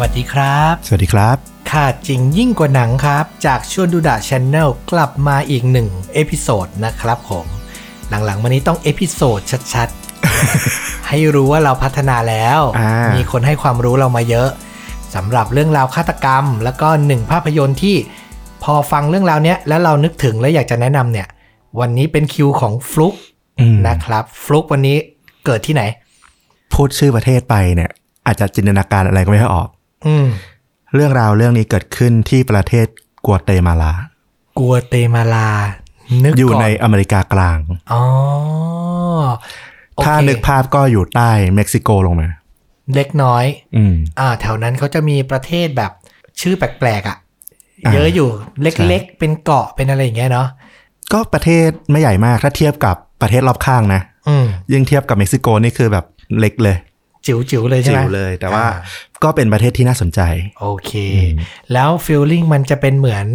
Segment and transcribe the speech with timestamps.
[0.00, 1.36] วัสดีครับ สวัสดีครับ
[1.72, 7.46] ค่ะจริงยิ่งกว่าหนังครับ จากชวนดูดะช n แนลกลับมาอีกหนึ่งเอพิโซดนะครับผม
[8.10, 9.40] หลังๆมานี้ต้อง episode
[9.74, 14.48] ชัดๆ ให้รู้ว่าเราพัฒนาแล้วอ่ามีมีคนให้ความรู้เรามาเยอะ
[15.14, 17.96] สำหรับเรื่องราวฆาตกรรม แล้วก็หนึ่งภาพยนตร์ที่
[18.62, 21.28] พอฟังเรื่องราวเนี้ยแล้วเรานึกถึงและอยากจะแนะนำเนี่ย
[21.80, 23.14] วันนี้เป็นคิวของฟลุก
[23.60, 24.96] อืมนะครับ ฟลุกวันนี้
[25.46, 25.82] เกิดที่ไหน
[26.72, 27.90] พูดชื่อประเทศไปเนี่ย
[28.26, 29.79] อาจจะจินตนาการอะไรก็ไม่ค่อยออกอืม
[30.94, 32.86] เรื่องราวเรื่องนี้เกิดขึ้นที่ประเทศ
[33.26, 33.92] กัวเตมาลา
[34.58, 35.48] กัวเตมาลา
[36.24, 37.58] นึกอยู่ก่ในอเมริกากลาง
[37.92, 38.02] อ๋อ
[39.94, 42.28] โอเคถ้านึกภาพก็อยู่ใต้เม็กซิโกลงมา
[42.94, 43.44] เล็กน้อย
[43.76, 45.92] อืม อ่า แถวนั้นเขาจะมีประเทศแบบ
[46.40, 47.16] ชื่อแปลกๆอะ่ะ
[47.86, 48.28] อ่าเยอะอยู่
[48.62, 50.48] เใช่ล็กๆ เป็นเกาะ เป็นอะไรอย่างเงี้ยเนาะ
[51.12, 56.04] ก็ประเทศไม่ใหญ่มากถ้าเทียบกับประเทศรอบข้างนะ อืมยิ่งเทียบกับเม็กซิโกนี่คือแบบ
[56.38, 56.76] เล็กเลย
[57.50, 58.70] จิ๋วๆเลยใช่จิ๋ไหมวเลย แต่ว่าอ่
[59.24, 60.20] ก็เป็นประเทศที่น่าสนใจ
[60.60, 60.92] โอเค
[61.72, 63.26] แล้ว feeling มันจะเป็นเหมือน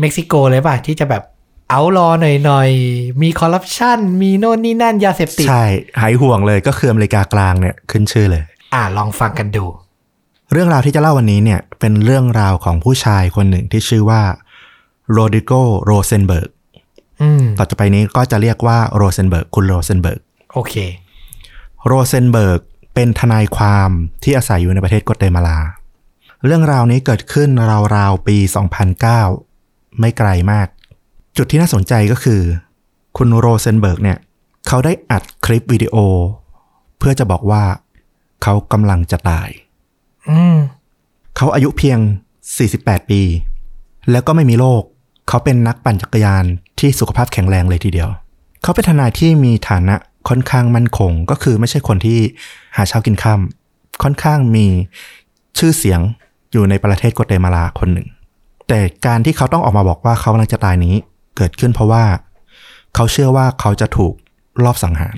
[0.00, 1.22] เม็กซิโกเลยป่ะ ที่จะแบบ
[1.70, 5.64] เอารอหน่อยๆ มีคอร์รัปชันมีโน่นนี่นั่นยาเสพติด ใช่
[6.00, 8.42] หายห่วงเลยก็คืออเมริกากลางเนี่ยขึ้นชื่อเลย
[8.74, 9.64] อ่าลองฟังกันดู
[10.52, 14.22] เรื่องราวที่จะเล่าวันนี้เนี่ยเป็นเรื่องราวของผู้ชายคนหนึ่งที่ชื่อว่า
[15.12, 15.52] โรดิโก
[15.84, 16.50] โรเซนเบิร์ก
[17.22, 20.20] อืมต่อจากไปนี้ก็จะเรียกว่าโรเซนเบิร์กคุณโรเซนเบิร์ก
[20.52, 20.74] โอเค
[21.86, 22.60] โรเซนเบิร์ก
[22.94, 23.90] เป็นทนายความ
[24.22, 25.58] ที่อาศัยอยู่ในประเทศกัวเตมาลา
[26.44, 27.50] เรื่องราวนี้เกิดขึ้น
[27.96, 28.36] ราวๆปี
[29.18, 30.66] 2009 ไม่ไกลมาก
[31.36, 32.40] จุดที่น่าสนใจก็คือ
[33.16, 34.18] คุณโรเซนเบิร์กเนี่ย
[34.66, 35.96] เขาได้อัดคลิปวิดีโอ
[36.98, 37.64] เพื่อจะบอกว่า
[38.42, 39.48] เขากำลังจะตาย
[40.28, 40.56] อืม
[41.36, 41.98] เขาอายุเพียง
[42.54, 43.22] 48 ปี
[44.10, 44.82] แล้วก็ไม่มีโรค
[45.28, 46.44] เขาเป็นนักปั่นจักรยาน
[46.80, 48.10] ที่สุขภาพแข็งแรงเลยทีเดียว
[48.62, 49.96] เขาเป็นทนายที่มีฐานะ
[50.28, 52.18] ค่อนข้างมั่นคง ก็คือไม่ใช่คนที่
[52.76, 54.66] หาเช้ากินค่ำค่อนข้างมี
[55.58, 56.00] ชื่อเสียง
[56.52, 58.08] อยู่ในประเทศกัวเตมาลาคนหนึ่ง
[58.68, 60.94] แต่การที่เขาต้องออกมาบอกว่าเขากำลังจะตายนี้
[61.36, 62.04] เกิดขึ้นเพราะว่า
[62.94, 64.14] เขาเชื่อว่าเขาจะถูก
[64.64, 65.16] ลอบสังหาร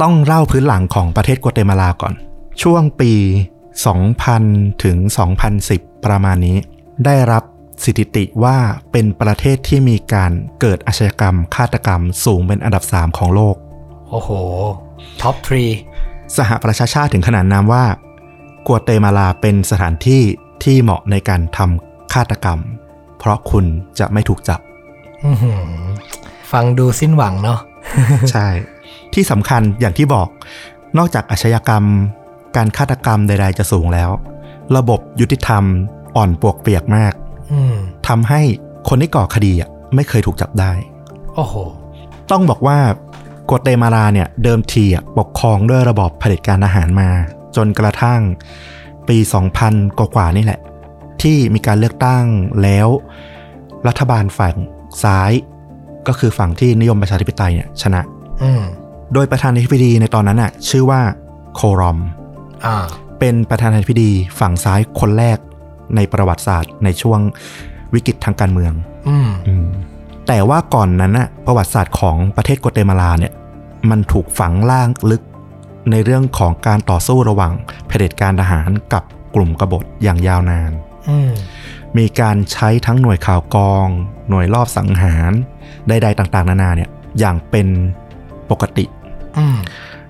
[0.00, 2.14] ต้องเล่าพื้นหลังของประเทศกัวเตมาลาก่อน
[2.62, 3.12] ช่วงปี
[3.98, 4.96] 2000 ถึง
[5.50, 6.56] 2010 ประมาณนี้
[7.04, 7.42] ได้รับ
[7.84, 8.56] สถิติว่า
[8.92, 13.56] เป็นประเทศที่มีการเกิดอาชญากรรม ฆาตกรรมสูงเป็นอันดับ 3 ของโลก
[14.10, 14.30] โอ้โห
[15.20, 15.64] top three
[16.36, 17.84] สหประชาชาติถึงขนาดนามว่า
[18.66, 20.22] กัวเตมาลาเป็นสถานที่
[20.64, 22.58] ที่เหมาะในการทำฆาตกรรม
[23.18, 23.64] เพราะคุณ
[23.98, 24.60] จะไม่ถูกจับ
[26.52, 27.60] ฟังดูสิ้นหวังเนาะ
[28.30, 28.46] ใช่
[29.14, 30.28] ที่สำคัญอย่างที่บอก
[30.98, 31.84] นอกจากอาชญากรรม
[32.56, 34.10] การฆาตกรรมใด ๆ จะสูงแล้ว
[34.76, 35.64] ระบบยุติธรรม
[36.16, 37.27] อ่อนปวกเปียกมากอืม
[38.08, 38.40] ทำให้
[38.88, 40.72] คนที่ก่อคดีอะไม่เคยถูกจับได้
[41.34, 41.54] โอ้โห
[42.30, 42.78] ต้องบอกว่า
[43.48, 47.08] กัวเตมาลาเนี่ยเดิมทีอะปกครองด้วยระบอบเผด็จการทหารมา
[47.56, 48.20] จนกระทั่ง
[49.08, 49.16] ปี
[49.58, 50.60] 2000 กว่าๆนี่แหละ
[51.22, 52.24] ที่มีการเลือกตั้ง
[52.62, 52.88] แล้ว
[53.88, 54.56] รัฐบาลฝั่ง
[55.02, 55.32] ซ้าย
[56.08, 58.00] ก็คือฝั่งที่นิยมประชาธิปไตยเนี่ยชนะ
[58.42, 58.62] อืม
[59.12, 61.00] โดยประธานาธิบดีในตอนนั้นน่ะ ชื่อว่า
[61.54, 61.98] โครอม
[62.64, 62.76] อ่า
[63.18, 64.10] เป็นประธานาธิบดี
[64.40, 65.38] ฝั่งซ้ายคนแรก
[65.96, 67.20] ในประวัติศาสตร์ ในช่วง
[67.94, 68.72] วิกฤตทางการเมือง
[69.08, 69.66] อืมอืม
[70.26, 73.32] แต่ว่าก่อนนั้นน่ะประวัติศาสตร์ของประเทศกัวเตมาลาเนี่ย
[73.90, 75.22] มันถูกฝังล่างลึก
[75.90, 77.52] ในเรื่องของการต่อสู้ระหว่าง
[77.88, 79.02] เผด็จการทหารกับ
[79.34, 80.72] กลุ่มกบฏอย่างยาวนาน
[81.08, 81.32] อืม
[81.98, 83.88] มีการใช้ทั้งหน่วยข่าวกอง
[84.28, 85.32] หน่วยรอบสังหาร
[85.88, 87.68] ใดๆต่างๆ นานาเนี่ย อย่างเป็น
[88.50, 88.84] ปกติ
[89.38, 89.56] อืม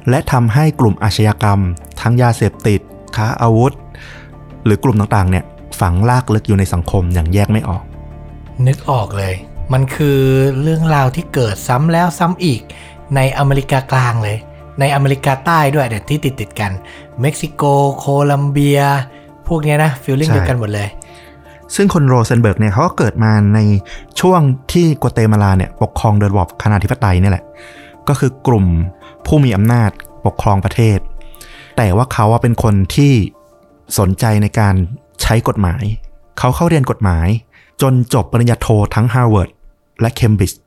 [0.08, 1.60] และทำให้กลุ่มอาชญากรรม
[2.00, 2.80] ทั้งยาเสพติด
[3.16, 3.72] ค้าอาวุธ
[4.64, 5.44] หรือกลุ่มต่างๆ เนี่ย
[5.80, 7.82] ฝังลากลึกอยู่ในสังคมอย่างแยกไม่ออก
[8.66, 9.34] นึกออกเลย
[9.72, 10.20] มันคือ
[10.62, 12.60] เรื่องราวที่เกิดซ้ำแล้วซ้ำอีก
[13.16, 14.36] ในอเมริกากลางเลย
[14.80, 16.72] ในอเมริกาใต้ด้วยเนี่ยที่ติดติดๆกัน
[17.20, 17.62] เม็กซิโก
[17.96, 18.80] โคลัมเบีย
[19.48, 20.88] พวกเนี้ยนะ feeling ใช่เดียวกันหมดเลย
[21.74, 23.58] ซึ่งคุณโรเซนเบิร์กเนี่ยเขาก็เกิดมาใน
[24.20, 24.40] ช่วง
[24.72, 27.44] ที่กัวเตมาลาเนี่ยปกครองโดยระบอบคณาธิปไตยเนี่ยแหละ
[28.08, 28.66] ก็คือกลุ่ม
[29.26, 29.90] ผู้มีอำนาจ
[30.26, 30.98] ปกครองประเทศ
[31.76, 33.12] แต่ว่าเขาอะเป็นคนที่
[33.98, 34.74] สนใจในการ
[35.22, 35.84] ใช้กฎหมาย
[36.38, 37.28] เขาเข้าเรียนกฎหมาย
[37.82, 39.50] จนจบปริญญาโททั้งฮาร์วาร์ด
[40.00, 40.60] และเคมบริดจ์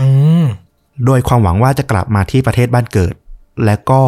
[0.00, 0.08] อื
[0.42, 0.44] ม
[1.04, 3.14] โดยความหวังว่าจะกลับมาที่ประเทศบ้านเกิด
[3.64, 4.02] และก็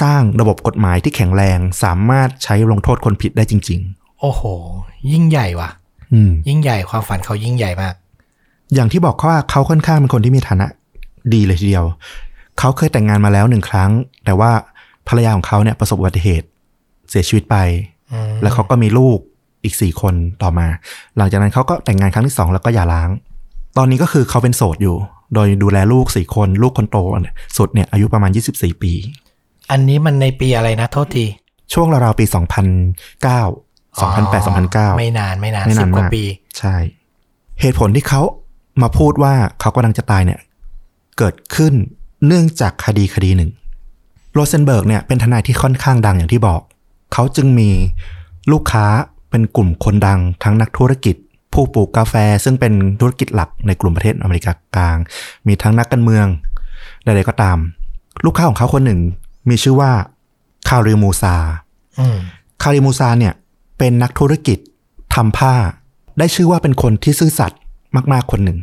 [0.00, 3.80] สร้างระบบกฎหมายที่แข็งแรงสามารถใช้ลงโทษคนผิดได้จริง
[4.20, 4.42] โอ้โห
[5.12, 7.94] ยิ่งใหญ่ว่ะๆอืมยิ่งใหญ่ความฝันเขายิ่งใหญ่มาก
[8.74, 10.66] อย่างที่บอกว่าเขาค่อนข้างเป็นคนที่มีฐานะ
[11.34, 11.84] ดีเลยทีเดียว
[12.58, 13.90] เขาเคยแต่งงานมาแล้วหนึ่งครั้ง
[14.24, 14.50] แต่ว่า
[15.08, 16.46] ภรรยาของเขาเนี่ยประสบอุบัติเหตุ
[17.10, 17.56] เสียชีวิตไป
[18.01, 18.01] อืม
[18.42, 19.18] แล้วเขาก็มีลูก
[19.64, 20.66] อีกสี่คนต่อมา
[21.16, 23.10] หลังจากนั้นเขาก็แต่งงานครั้งที่สองแล้วก็หย่าร้าง
[23.78, 24.96] ตอนนี้ก็คือเขาเป็นโสดอยู่
[25.34, 28.92] โดยดูแลลูกสี่คนลูกคนโตเนี่ยสุดเนี่ยอายุประมาณ 24 ปี
[29.70, 31.26] อันนี้มันในปีอะไรนะโทษที
[31.72, 32.32] ช่วงราวๆปี 2009
[34.00, 36.24] 2008 2009 ไม่นานไม่นานไม่นานสิบกว่ามากปี
[36.58, 36.76] ใช่
[37.60, 38.22] เหตุผลที่เขา
[38.82, 40.40] มาพูดว่าเขากำลังจะตายเนี่ย
[41.18, 41.74] เกิดขึ้น
[42.26, 43.50] เนื่องจากคดีคดีหนึ่ง
[44.32, 46.60] โรเซนเบิร์กเนี่ยเป็นทนายที่ค่อนข้างดังอย่างที่บอก
[47.12, 47.70] เขาจึงมี
[48.52, 48.86] ลูกค้า
[49.30, 51.16] เป็นกลุ่มคนดังทั้งนักธุรกิจ
[51.52, 54.96] ผู้ปลูกกาแฟซึ่งเป็นธุรกิจหลักในกลุ่มประเทศอเมริกากลาง
[55.46, 56.26] มีทั้งนักการเมือง
[57.04, 57.58] ใดๆก็ตาม
[58.24, 59.00] ลูกค้าของเขาคนหนึ่ง
[59.48, 59.92] มีชื่อว่า
[60.68, 61.36] คาริมูซา
[62.00, 62.18] อืม
[62.62, 63.34] คาริมูซาเนี่ย
[63.78, 64.58] เป็นนักธุรกิจ
[65.14, 65.54] ทำผ้า
[66.18, 67.60] ได้ชื่อว่าเป็นคนที่ซื่อสัตย์
[68.12, 68.58] มากๆคนหนึ่ง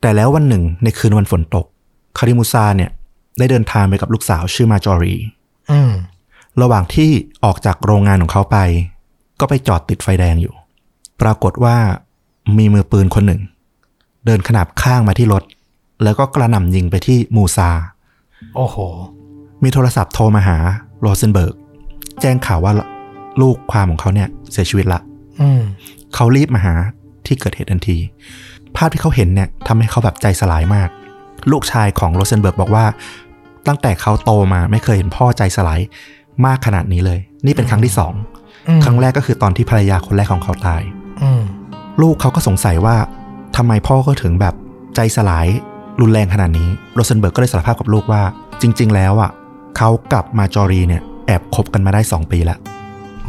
[0.00, 1.66] แต่แล้ววันหนึ่งในคืนวันฝนตก
[2.18, 2.90] คาริมูซาเนี่ย
[3.38, 5.14] ได้เดินทางไปกับลูกสาวชื่อมาจอรี
[5.70, 5.92] อืม
[6.62, 7.10] ระหว่างที่
[7.44, 8.58] ออกจากโรงงานของเขาไป
[9.40, 10.54] ก็ไปจอดติดไฟแดงอยู่
[11.20, 11.76] ปรากฏว่า
[12.58, 13.40] มีมือปืนคนหนึ่ง
[14.26, 15.42] เดินขนาบข้างมาที่รถ
[16.02, 17.70] แล้วก็กระหน่ำยิงไปที่มูซา
[18.54, 18.76] โอ้โห
[19.62, 20.58] มีโทรศัพท์โทรมาหา
[21.00, 21.54] โรเซนเบิร์ก
[22.20, 22.72] แจ้งข่าวว่า
[23.42, 25.00] ลูกความของเขาเนี่ยเสียชีวิตละ
[25.40, 25.62] อืม
[26.14, 26.74] เขารีบมาหา
[27.26, 27.98] ที่เกิดเหตุทันที
[28.76, 30.88] ภาพที่เขาเห็นเนี่ยทำให้เขาแบบใจสลายมาก
[31.52, 32.84] ลูกชายของโรเซนเบิร์กบอกว่า
[33.66, 35.80] ตั้งแต่เขาโตมาไม่เคยเห็นพ่อใจสลาย
[36.46, 38.47] มากขนาดนี้เลย นี่เป็นครั้งที่สองอืม
[38.84, 40.82] ครั้งแรกก็คือตอนที่ภรรยาคนแรกของเขาตาย
[41.22, 41.42] อืม
[42.02, 42.96] ลูกเขาก็สงสัยว่า
[43.56, 44.54] ทำไมพ่อก็ถึงแบบ
[44.96, 45.46] ใจสลาย
[46.00, 48.22] รุนแรงขนาดนี้โรเซนเบิร์กก็เลยสารภาพกับลูกว่า
[48.60, 49.30] จริง ๆ แล้วอะ
[49.76, 52.58] เขากับมาจอรีเนี่ยแอบคบกันมาได้ 2 ปีแล้ว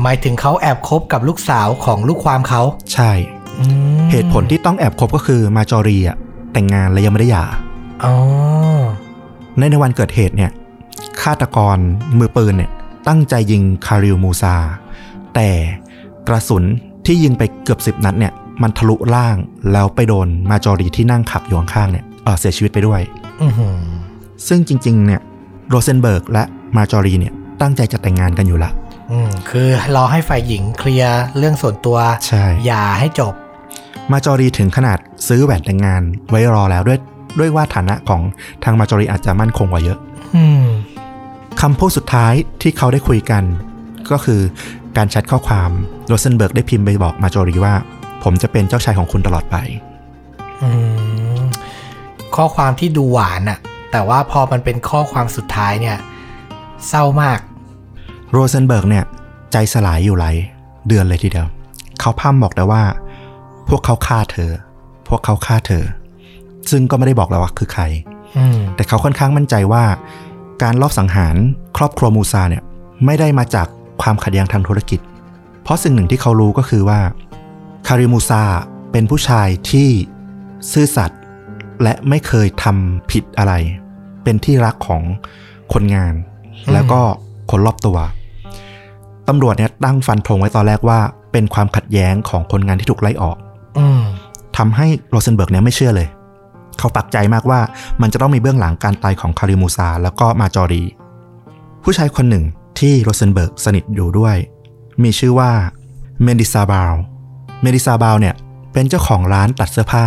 [0.01, 2.61] หมายถึงเขาแอบคบกับลูกสาวของลูกความเขา
[2.93, 3.11] ใช่
[3.59, 3.65] อื
[3.99, 6.17] มเหตุผลที่ต้องแอบคบก็คือมาจอรีอะ
[6.53, 7.45] แต่งงานและยังไม่ได้หย่า
[8.03, 8.13] อ๋อ
[9.57, 10.51] ในในวันเกิดเหตุเนี่ย
[11.21, 11.77] ฆาตกร
[12.17, 12.71] มือปืนเนี่ย
[13.07, 14.55] ตั้งใจยิงคาริลมูซา
[15.35, 15.49] แต่
[16.27, 16.63] กระสุน
[17.05, 19.37] ที่ยิงไปเกือบสิบนัดเนี่ยมันทะลุล่าง
[19.71, 23.01] แล้วไปโดนมาจอรีที่นั่งขับอยู่ข้างๆเนี่ยเอ่อเสียชีวิตไปด้วย
[23.41, 23.77] อือหือ
[24.47, 25.21] ซึ่งจริง ๆ เนี่ย
[25.69, 26.43] โรเซนเบิร์กและ
[26.77, 28.71] มาจอรีเนี่ยตั้งใจจะแต่งงานกันอยู่ละ
[29.11, 31.97] อืมคือรอให้ฝ่ายหญิงเคลียร์เรื่องส่วนตัว
[32.27, 33.33] ใช่หย่าให้จบ
[34.11, 34.97] มาจอรีถึงขนาด
[35.27, 36.99] ซื้อแหวนแต่งงานไว้รอแล้วด้วย
[37.39, 38.21] ด้วยว่าฐานะของ
[38.63, 39.97] ทางมาจอรีอาจจะมั่นคงกว่าเยอะ
[40.35, 40.65] อืม
[41.61, 43.43] คำพูดสุดท้ายที่เขาได้คุยกัน
[44.11, 44.41] ก็คือ
[44.97, 45.71] การแชทข้อความ
[46.07, 47.73] โรเซนเบิร์กได้พิมพ์ไปบอกมาจอรีว่า
[48.23, 49.55] ผมจะเป็นเจ้าชายของคุณตลอดไป
[50.61, 50.69] อื
[51.39, 51.41] ม
[52.35, 53.59] ข้อความที่ดูหวานอะ
[53.91, 55.97] แต่ว่าพอมันเป็นข้อความสุดท้ายเนี่ย
[56.87, 57.39] เศร้ามาก
[58.31, 59.05] โรเซนเบิร์กเนี่ย
[59.51, 60.35] ใจสลายอยู่หลาย
[60.87, 61.47] เดือนเลยทีเดียว
[61.99, 62.81] เขาพร่ำบอกแต่ว่า
[63.69, 64.51] พวกเขาฆ่าเธอ
[65.07, 65.83] พวกเขาฆ่าเธอ
[66.71, 67.83] ซึ่งก็ไม่ได้บอกแล้วว่าคือใคร
[68.37, 69.83] อืมแต่เขาค่อนข้างมั่นใจว่า
[70.63, 71.35] การลอบสังหาร
[71.77, 72.63] ครอบครัวมูซาเนี่ย
[73.05, 73.67] ไม่ได้มาจาก
[74.01, 74.99] ความขัดแย้งทางธุรกิจ
[75.63, 76.99] เพราะสิ่งหนึ่งที่เขารู้ก็คือว่า
[77.87, 78.43] คาริมูซา
[78.91, 79.89] เป็นผู้ชายที่
[80.71, 81.19] ซื่อสัตย์
[81.83, 83.53] และไม่เคยทำผิดอะไร
[84.23, 85.01] เป็นที่รักของ
[85.73, 86.13] คนงาน
[86.65, 87.01] อืมแล้วก็
[87.51, 87.97] คนรอบตัว
[89.27, 90.99] ตำรวจเนี่ยตั้งฟันธงไว้ตอนแรกว่า
[91.31, 93.37] เป็นความขัดแย้งของคนงานที่ถูกไล่ออก
[93.77, 94.01] อืม
[94.57, 96.07] ทำให้โรเซนเบิร์กเนี่ยไม่เชื่อเลย
[96.77, 97.59] เขาปักใจมากว่า
[98.01, 100.83] มันจะต้องมีเบื้องหลังการตายของคาริมูซาแล้วก็มาจอรี
[101.83, 102.45] ผู้ชายคนหนึ่ง
[102.79, 104.37] ที่โรเซนเบิร์กสนิทอยู่ด้วย
[105.03, 105.51] มีชื่อว่า
[106.23, 106.93] เมนดิซาบาล
[107.61, 108.35] เมนดิซาบาลเนี่ย
[108.73, 110.05] เป็นเจ้าของร้านตัดเสื้อผ้า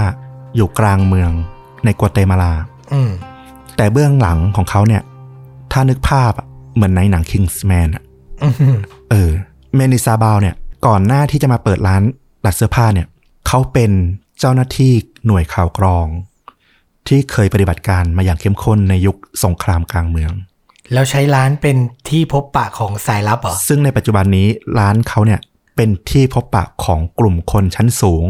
[0.57, 1.31] อยู่กลางเมือง
[1.85, 2.53] ในกัวเตมาลา
[2.93, 3.11] อืม
[3.77, 5.03] แต่เบื้องหลังของเขาเนี่ย
[5.73, 8.05] ถ้านึกภาพอะเหมือนในหนัง Kingsman อะ
[8.43, 8.77] อืม
[9.11, 9.31] เออ
[9.75, 10.55] เมนิซาบาลเนี่ย
[10.87, 12.03] ก่อนหน้าที่จะมาเปิดร้าน
[12.45, 13.07] ตัดเสื้อผ้าเนี่ย
[13.47, 13.91] เขาเป็น
[14.39, 14.93] เจ้าหน้าที่
[15.27, 16.07] หน่วยข่าวกรอง
[17.09, 20.33] ที่เคยปฏิบัติการมาอย่างเข้มข้นในยุคสงครามกลางเมือง
[20.93, 21.77] แล้วใช้ร้านเป็น
[22.09, 25.41] ที่พบปะของสายลับเหรอ ซึ่งในปัจจุบันนี้ร้านเขาเนี่ย
[25.77, 28.25] เป็นที่พบปะของกลุ่มคนชั้นสูง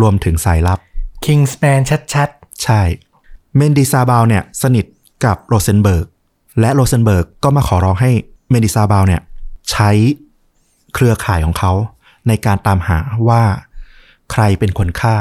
[0.00, 0.78] รวมถึงสายลับ
[1.24, 2.30] Kingsman ชัด
[2.62, 2.82] ใช่
[3.56, 4.84] เมนดิซาบาลเนี่ยสนิท
[5.24, 6.06] กับโรเซนเบิร์ก
[6.60, 8.10] และโรเซนเบิร์กก็มาขอร้องให้
[8.50, 9.22] เมนดิซาบาลเนี่ย
[9.70, 9.90] ใช้
[10.94, 11.72] เครือข่ายของเขา
[12.28, 13.42] ในการตามหาว่า
[14.32, 15.16] ใครเป็นคนฆ่า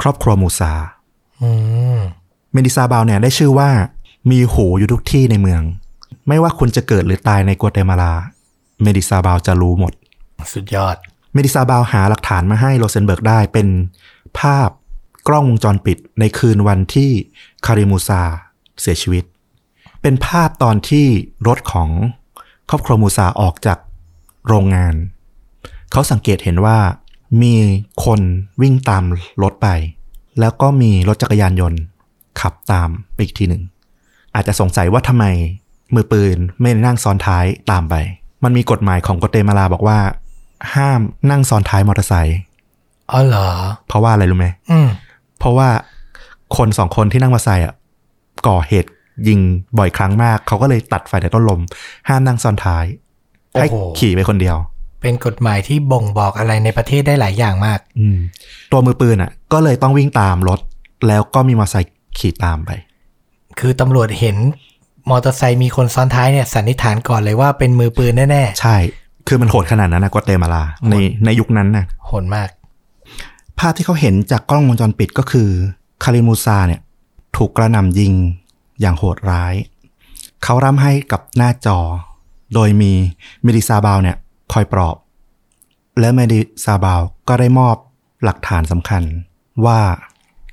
[0.00, 1.50] ครอบครัวมูซาๆอื
[1.96, 1.98] ม
[2.52, 3.70] เมนดิซาบาลเนี่ยได้ชื่อว่า
[4.30, 5.62] มีหูอยู่ทุกที่ในเมือง
[6.28, 8.12] ไม่ว่าคุณจะเกิดหรือตายในกัวเตมาลา
[8.82, 9.92] เมนดิซาบาลจะรู้หมด
[10.54, 10.96] สุดยอด
[11.34, 13.68] เมนดิซาบาลหาหลักฐานมาให้โรเซนเบิร์กได้เป็น
[14.38, 14.68] ภาพ
[15.28, 17.10] กล้องวงจรปิดในคืนวันที่
[17.66, 18.22] คาริมูซา
[18.80, 19.24] เสียชีวิต
[20.02, 21.06] เป็นภาพตอนที่
[21.48, 21.90] รถของ
[22.68, 23.78] ครอบครัวมูซาออกจาก
[24.48, 24.94] โรงงาน
[25.90, 26.78] เขาสังเกตเห็นว่า
[27.42, 27.54] มี
[28.04, 28.20] คน
[28.62, 29.04] วิ่งตาม
[29.42, 29.68] รถไป
[30.40, 31.80] แล้วก็มีรถจักรยานยนต์
[32.40, 33.62] ขับตามไปอีกทีหนึ่ง
[34.34, 35.24] อาจจะสงสัยว่าทำไม
[35.96, 37.94] มือปืนไม่นั่งซ้อนท้ายตามไป
[38.44, 39.98] มันมีกฎหมายของโกเตมาลาบอกว่า
[40.74, 42.38] ห้ามนั่งซ้อนท้ายมอเตอร์ไซค์
[43.12, 43.48] อ๋อเหรอ
[43.88, 44.88] เพราะว่าอะไรรู้ไหมอืม
[45.38, 45.68] เพราะว่า
[46.56, 47.74] คนสองคนที่นั่งมอเตอร์ไซค์อะ
[48.46, 48.90] ก่อเหตุ
[49.28, 49.40] ยิง
[49.78, 51.60] บ่อยครั้งมาก เขาก็เลยตัดไฟแต่ต้นลม
[52.08, 52.84] ห้ามนั่งซ้อนท้าย
[53.52, 54.56] ให้โอ้โหขี่ไปคนเดียว
[55.00, 58.18] เป็นกฎหมายที่บ่งบอกอะไรในประเทศได้หลายอย่างมาก อืม
[58.72, 60.60] ตัวมือปืนอะ ก็เลยต้องวิ่งตามรถ
[61.08, 62.70] แล้วก็มีมอเตอร์ไซค์ขี่ตามไป
[63.58, 64.36] คือตำรวจเห็น
[65.10, 68.76] มอเตอร์ไซค์มีคนซ้อนท้ายเนี่ยสันนิษฐานก่อนเลยว่าเป็นมือปืนแน่ใช่
[69.26, 70.94] คือมันโหดขนาดนั้นนะกวเตมาลาใน
[71.24, 72.48] ในยุคนั้นนะๆโหดมาก
[73.58, 75.48] ภาพที่เขาเห็นจากกล้องวงจรปิดก็คือ
[76.02, 76.80] คาริมูซาเนี่ย
[77.36, 78.12] ถูกกระหน่ำยิง
[78.80, 79.54] อย่างโหดร้าย
[80.42, 81.78] เขาร่ำไห้กับหน้าจอ
[82.54, 82.92] โดยมี
[83.42, 84.16] เมนดิซาบาลเนี่ย
[84.52, 84.96] คอยปลอบ
[86.00, 87.76] และเมนดิซาบาลก็ได้มอบ
[88.24, 89.02] หลักฐานสำคัญ
[89.66, 89.80] ว่า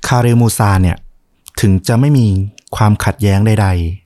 [0.08, 0.96] คาริมูซาเนี่ย
[1.60, 2.26] ถึงจะไม่มี
[2.76, 4.01] ความขัดแย้งใดๆ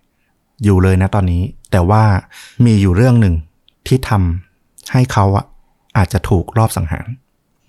[0.65, 2.03] อยู่เลยนะตอนนี้ แต่ว่า
[2.65, 3.35] มีอยู่เรื่องหนึ่ง
[3.87, 5.45] ที่ทำให้เขาอะ
[5.97, 7.07] อาจจะถูกลอบสังหาร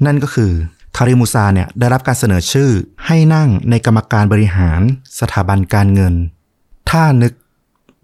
[0.06, 0.52] นั่นก็คือ
[0.98, 2.70] คาริมูซาเนี่ยได้รับการเสนอชื่อ
[3.06, 4.82] ให้นั่งในกรรมการบริหาร
[5.20, 6.14] สถาบันการเงิน
[6.90, 7.34] ถ้านึก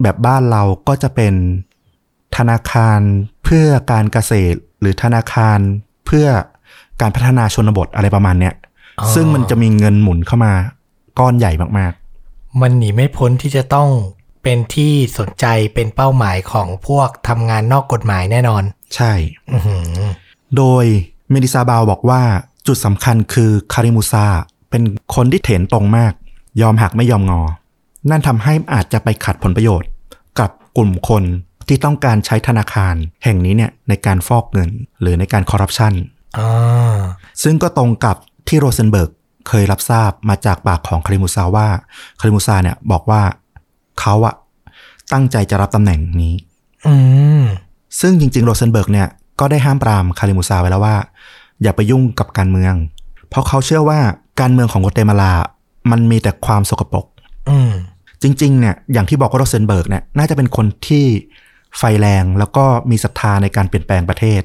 [0.02, 1.34] แบบบ้านเราก็จะเป็น
[2.38, 3.00] ธนาคาร
[3.44, 5.60] เพื่อการเกษตร หรือธนาคาร
[6.06, 6.28] เพื่อ
[7.02, 8.54] การพัฒนาชนบทอะไรประมาณเนี้ย
[9.00, 10.54] อ๋อซึ่งมันจะมีเงินหมุนเข้ามา
[11.20, 11.94] ก้อนใหญ่มาก
[12.62, 13.90] มันหนีไม่พ้นที่จะต้อง
[14.44, 19.12] เป็นที่สนใจเป็นเป้าหมายของพวกทำงานนอกกฎหมายแน่นอนๆใช่
[19.52, 19.84] อือหือ
[20.58, 20.86] โดย
[21.32, 22.22] เมนดิซาบาลบอกว่า
[22.68, 24.26] จุดสำคัญคือคาริมูซา
[24.70, 24.84] เป็น
[25.16, 26.14] คนที่เถรตรงมาก
[26.62, 27.42] ยอมหักไม่ยอมงอ
[28.10, 29.90] นั่นทำให้อาจจะไปขัดผลประโยชน์
[30.40, 31.24] กับกลุ่มคน
[31.68, 34.70] ที่ต้องการใช้ธนาคาร แห่งนี้เนี่ยในการฟอกเงิน
[35.02, 35.94] หรือในการคอร์รัปชัน
[36.38, 36.98] อ่า
[37.44, 38.16] ซึ่งก็ตรงกับ
[38.48, 39.10] ที่โรเซนเบิร์ก
[39.48, 41.68] เคยรับทราบมาจากปากของคาริมูซาว่า
[42.20, 43.22] คาริมูซาเนี่ยบอกว่า
[44.00, 44.36] เขาอะ
[45.14, 46.36] ตั้งใจจะรับตำแหน่งนี้
[46.88, 46.96] อื
[47.42, 47.44] ม
[48.00, 49.08] ซึ่งจริงๆโรเซนเบิร์กเนี่ย
[49.40, 50.96] ก็ได้ห้ามปรามคาริมูซาไว้แล้วว่า
[51.62, 52.76] อย่าไปยุ่งกับการเมือง
[53.30, 54.00] เพราะเขาเชื่อว่า
[54.42, 55.34] การเมืองของกัวเตมาลา
[55.92, 57.06] มันมีแต่ความสกปรก
[57.50, 57.72] อืม
[58.22, 61.06] จริงๆเนี่ยอย่างที่บอกว่าโรเซนเบิร์กเนี่ยน่าจะเป็นคนที่
[61.78, 64.42] ไฟแรงแล้วก็มีศรัทธาในการเปลี่ยนแปลงประเทศ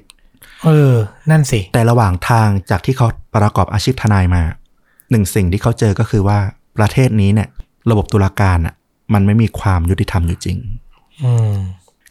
[0.65, 0.95] เออ
[1.31, 4.43] นั่นสิ แต่ระหว่างทางจากที่เขาประกอบอาชีพทนายมา
[5.11, 6.39] หนึ่งสิ่งที่เขาเจอก็คือว่า
[6.79, 7.49] ประเทศนี้เนี่ย
[7.91, 8.75] ระบบตุลาการอะ
[9.13, 10.57] มันไม่มีความยุติธรรมอยู่จริง
[11.23, 11.55] อืม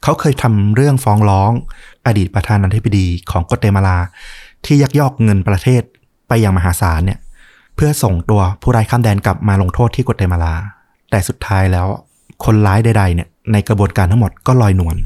[0.03, 1.51] เขาเคยทำเรื่องฟ้องร้อง
[2.05, 3.97] อดีตประธานาธิบดีของกัวเตมาลา
[4.65, 5.81] ที่ยักยอกเงินประเทศ
[6.27, 7.19] ไปอย่างมหาศาลเนี่ย
[7.75, 10.53] เพื่อส่งตัวผู้ร้ายข้ามแดนกลับมาลงโทษที่กัวเตมาลา
[11.09, 11.87] แต่สุดท้ายแล้ว
[12.45, 14.97] คนร้ายใด ๆ เนี่ย ในกระบวนการทั้งหมดก็ลอยนวล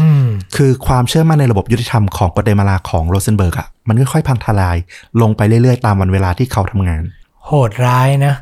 [0.00, 0.26] อืม
[0.56, 4.76] คือความเชื่อมั่นในระบบยุติธรรมของกัวเตมาลาของโรเซนเบิร์กอะมันค่อยๆพังทลาย
[5.20, 7.02] ลงไปเรื่อยๆ ตามวันเวลาที่เขาทำงาน
[7.44, 8.34] โหดร้ายนะ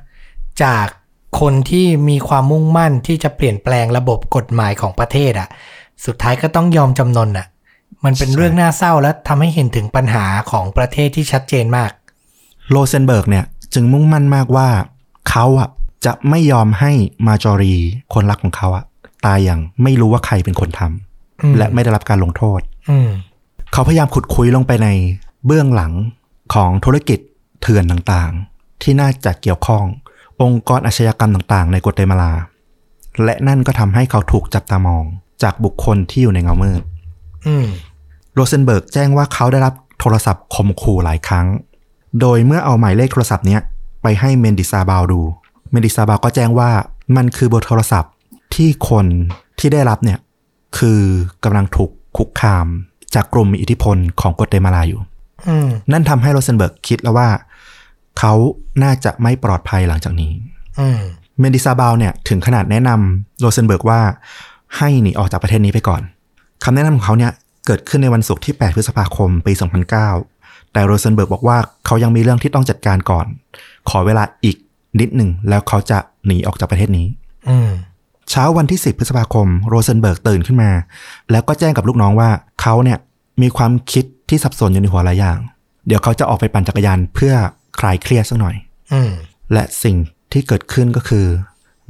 [0.62, 0.86] จาก
[1.40, 5.48] คนที่มีความมุ่งมั่นที่จะเปลี่ยนแปลงระบบกฎหมายของประเทศอะ่ะ
[6.06, 7.46] สุดท้ายก็ต้องยอมจำนนอะ
[8.04, 11.90] มันเป็นใช่เรื่องน่าเศร้าและทำให้เห็นถึงปัญหาของประเทศที่ชัดเจนมาก
[12.70, 14.68] โรเซนเบิร์กเนี่ยจึงมุ่งมั่นมากว่า
[15.30, 15.68] เขาอะ
[16.04, 16.92] จะไม่ยอมให้
[17.26, 17.74] มาจอรี
[18.12, 18.84] คนรักของเขาอะ
[19.26, 22.60] ตายอย่างไม่รู้ว่าใครเป็นคนทำอืมและไม่ได้รับการลงโทษ
[22.90, 23.08] อืม
[23.72, 24.88] เขาพยายามขุดคุ้ยลงไปใน
[25.46, 25.92] เบื้องหลัง
[26.54, 27.18] ของธุรกิจ
[27.60, 29.84] เถื่อนต่างๆ ที่น่าจะเกี่ยวข้อง
[30.42, 32.32] องค์กรอาชญากรรมต่างๆ ในกัวเตมาลา
[33.24, 35.04] และนั่นก็ทำให้เขาถูกจับตามอง
[35.42, 36.82] จากบุคคลที่อยู่ในเงามืด
[37.46, 37.66] อืม
[38.34, 41.46] โรเซนเบิร์กแจ้งว่าเขาได้รับโทรศัพท์ข่มขู่หลายครั้ง
[42.20, 43.60] โดยเมื่อเอาหมายเลขโทรศัพท์เนี้ย
[44.02, 45.20] ไปให้เมนดิซาบาวดู
[45.70, 46.70] เมนดิซาบาวก็แจ้งว่า
[47.16, 48.12] มันคือเบอร์โทรศัพท์
[48.54, 49.06] ที่คน
[49.58, 50.18] ที่ได้รับเนี่ย
[50.78, 51.00] คือ
[51.44, 52.66] กำลังถูกคุกคาม
[53.14, 55.00] จากกลุ่มมีอิทธิพลของกัวเตมาลาอยู่
[55.48, 57.28] อืมนั่นทำให้โรเซนเบิร์กคิดแล้วว่า
[58.18, 58.34] เขา
[58.82, 60.32] น่าจะไม่ปลอดภัยหลังจากนี้
[60.80, 61.00] อืม
[61.38, 64.00] เมนดิซาบาวเนี่ยถึงขนาดแนะนำโรเซนเบิร์กว่า
[64.76, 66.02] ให้หนีออกจากประเทศนี้ไปก่อน
[66.64, 67.32] คำแนะนำของเขาเนี่ย
[67.66, 69.52] เกิดขึ้นในวันศุกร์ที่ 8 พฤษภาคม ปี
[70.12, 73.26] 2009 แต่โรเซนเบิร์กบอกว่าเขายังมีเรื่องที่ต้องจัดการก่อน
[73.88, 74.56] ขอเวลาอีก
[75.00, 77.06] นิดหนึ่งแล้วเขาจะหนีออกจากประเทศนี้
[77.48, 77.70] อืม
[78.30, 80.70] เช้าวันที่ 10 พฤษภาคม โรเซนเบิร์กตื่นขึ้นมา
[81.30, 82.98] แล้วก็แจ้งกับลูกน้องว่าเขาเนี่ย
[83.42, 85.38] มีความคิดที่สับสนอยู่ในหัวหลายอย่าง
[85.86, 87.34] เดี๋ยวเขาจะออกไปปั่นจักรยานเพื่อ
[87.78, 88.56] คลายเครียดสักหน่อย
[88.92, 89.10] อืม
[89.52, 89.96] และสิ่ง
[90.32, 91.26] ที่เกิดขึ้นก็คือ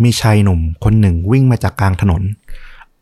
[0.03, 2.23] มีชายหนุ่มคนหนึ่งวิ่งมาจากกลางถนน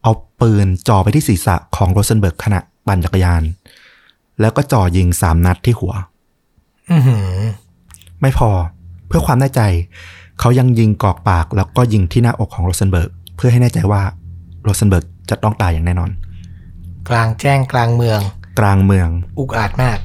[0.03, 3.43] เอาปืนจ่อไปที่ศีรษะของโรเซนเบิร์กขณะปั่นจักรยาน
[4.41, 5.93] แล้วก็จ่อยิงสามนัดที่หัว
[6.91, 7.31] อือหือ
[8.21, 8.51] ไม่พอ
[9.07, 9.63] เพื่อความแน่ใจ
[10.41, 14.03] เขายังยิงกรอกปากแล้วก็ยิงที่หน้าอกของโรเซนเบิร์กเพื่อให้แน่ใจว่า
[14.63, 16.11] โรเซนเบิร์กจะต้องตายอย่างแน่นอน
[17.09, 18.21] กลางแจ้งกลางเมือง
[18.59, 19.09] กลางเมือง
[19.39, 19.99] อุกอาจมาก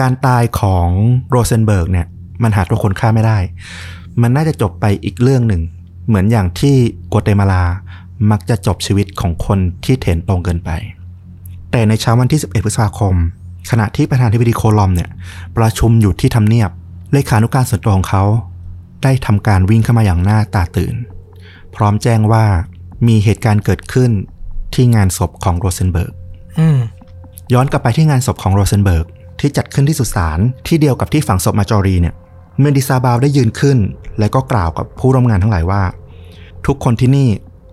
[0.00, 0.88] การตายของ
[1.30, 2.06] โรเซนเบิร์กเนี่ย
[2.42, 3.38] มันหาตัวคนฆ่าไม่ได้
[4.22, 5.62] มันน่าจะจบไปอีกเรื่องหนึ่ง
[6.06, 6.76] เหมือนอย่างที่
[7.12, 7.64] กัวเตมาลา
[8.30, 10.70] มักจะจบชีวิตของคนที่เถรตรงเกินไป
[11.70, 13.14] แต่ในเช้าวันที่ 11 พฤษภาคม
[13.70, 15.10] ขณะที่ประธานาธิบดีโคลอมเนี่ย
[15.56, 16.70] ประชุมอยู่ที่ทำเนียบ
[17.12, 18.24] เลขานุการส่วนตัวของเขา
[19.02, 20.94] ได้ทำการวิ่งเข้ามาอย่างหน้าตาตื่น
[21.74, 22.44] พร้อมแจ้งว่า
[23.06, 24.10] มีเหตุการณ์เกิดขึ้น
[24.74, 26.12] ที่งานศพของโรเซนเบิร์ก
[26.58, 26.78] อืม
[27.52, 29.06] ย้อนกลับไปที่งานศพของโรเซนเบิร์ก
[29.40, 32.14] ที่จัดขึ้นที่สุสานที่เดียวกับที่ฝังศพมาจอรีเนี่ย
[32.60, 33.78] เมนดิซาบาวได้ยืนขึ้น
[34.18, 35.82] และก็กล่าวกับผู้ร่วมงานทั้งหลายว่า
[36.66, 37.28] ทุกคนที่นี่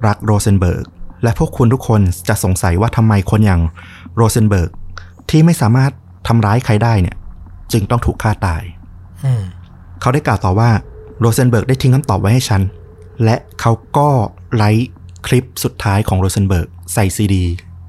[0.07, 0.85] รักโรเซนเบิร์ก
[1.23, 3.61] และพวกคุณทุกคนจะสงสัยว่าทำไมคนอย่าง
[4.15, 4.69] โรเซนเบิร์ก
[5.29, 5.91] ที่ไม่สามารถ
[6.27, 7.15] ทำร้ายใครได้เนี่ย
[7.71, 8.61] จึงต้องถูกฆ่าตาย
[9.25, 9.43] อืม
[10.01, 10.69] เขาได้กล่าวต่อว่า
[11.19, 12.61] โรเซนเบิร์กได้ทิ้งคำตอบไว้ให้ฉัน
[13.23, 14.09] และเขาก็
[14.55, 14.89] write
[15.27, 17.43] คลิปสุดท้ายของโรเซนเบิร์กใส่ซีดี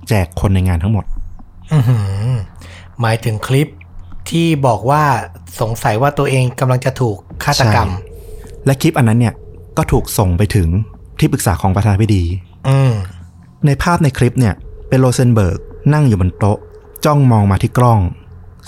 [0.08, 1.04] แจกคนในงานทั้งหมด
[1.72, 1.80] อื้
[2.34, 2.38] อ
[2.98, 3.68] หือหมายถึงคลิป
[4.30, 5.04] ที่บอกว่า
[5.60, 8.06] สงสัยว่าตัวเองกำลังจะถูกฆาตกรรมใช่
[8.66, 9.34] และคลิปอันนั้นเนี่ย
[9.76, 10.68] ก็ถูกส่งไปถึง
[11.18, 12.24] ที่ปรึกษาของประธานาธิบดี
[12.68, 12.92] อืม
[13.66, 14.54] ในภาพในคลิปเนี่ย
[14.88, 15.58] เป็นโรเซนเบิร์ก
[15.94, 16.58] นั่งอยู่บนโต๊ะ
[17.04, 18.00] จ้องมองมาที่กล้อง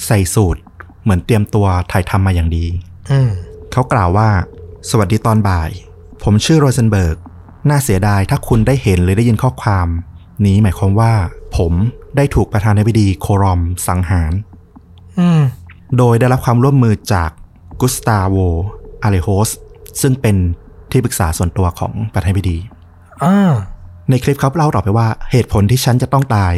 [0.07, 0.61] ใส่สูท
[1.03, 2.67] เหมือนเตรียมตัวถ่ายทำมาอย่างดี
[3.11, 3.31] อืม
[3.73, 4.29] เขากล่าวว่า
[4.91, 5.71] สวัสดีตอนบ่าย
[6.23, 7.17] ผมชื่อโรเซนเบิร์ก
[7.69, 9.89] น่าเสียดายถ้าคุณได้เห็นหรือได้ยินข้อความ
[10.47, 11.40] นี้หมายความว่าผ
[11.71, 11.73] ม
[12.17, 14.33] ได้ถูกประธานาธิบดีโคลอมสังหาร
[15.19, 15.43] อืม
[15.99, 17.31] โดยได้รับความร่วมมือจาก
[17.81, 18.37] กุสตาโว
[19.03, 19.51] อาเลโฮส
[20.01, 20.37] ซึ่งเป็น
[20.91, 22.59] ที่ปรึกษาส่วนตัวของประธานาธิบดี
[23.23, 23.53] อ่า
[24.11, 26.55] ในคลิปเขาเล่าต่อไปว่าเหตุผลที่ฉันจะต้องตาย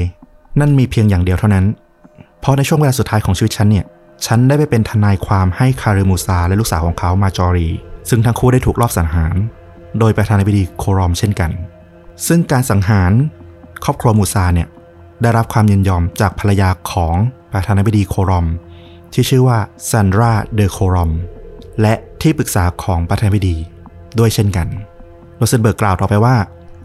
[0.60, 1.66] นั่นมีเพียงอย่างเดียวเท่านั้น
[2.40, 3.86] เพราะในช่วงเวลาสุดท้ายของชีวิตฉันเนี่ย
[4.26, 7.68] ฉันได้ไปเป็นทนายความให้คาริมูซาและลูกสาวของเขามาจอรี
[8.08, 9.34] ซึ่งทั้งคู่ได้ถูกลอบสังหาร
[9.98, 11.50] โดยประธานาธิบดีโคลอมเช่นกัน
[12.26, 13.12] ซึ่งการสังหาร
[13.84, 14.68] ครอบครัวมูซาเนี่ย
[15.22, 17.14] ได้รับความยินยอมจากภรรยาของ
[17.52, 18.46] ประธานาธิบดีโคลอม
[19.12, 19.58] ที่ชื่อว่า
[19.90, 21.10] ซันดราเดอโคลอม
[21.80, 23.56] และที่ปรึกษาของประธานาธิบดี
[24.18, 24.68] ด้วยเช่นกัน
[25.36, 26.36] โรเซนเบิร์กกล่าวต่อไปว่า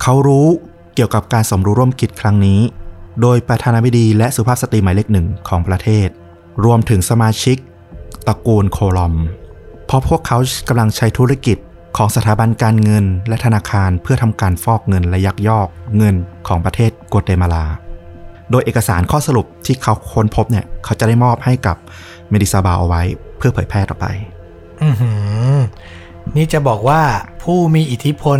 [0.02, 0.48] เขารู้
[0.96, 2.60] เกี่ยวกับการสมรู้ร่วมคิดครั้งนี้
[3.22, 6.08] โดยประธานาธิบดีและสุภาพสตรีหมายเลขหนึ่งของประเทศ
[6.66, 7.58] รวมถึงสมาชิก
[8.28, 9.16] ตระกูลโคลอม
[9.86, 11.58] เพราะพวกเขากำลังใช้ธุรกิจ
[11.98, 16.16] ของสถาบันการเงินและธนาคารเพื่อทำการฟอกเงินและยักยอกเงิน
[16.48, 17.66] ของประเทศกัวเตมาลา
[18.52, 21.78] โดยเอกสารข้อสรุปที่เขาค้นพบเนี่ย เขาจะได้มอบให้กับ
[22.30, 23.02] เมดิซาบาเอาไว้
[23.38, 24.06] เพื่อเผยแพร่ต่อไป
[24.84, 25.12] อือหื
[25.54, 25.58] อ
[26.36, 27.02] นี่จะบอกว่า
[27.44, 28.40] ผู้มีอิทธิพล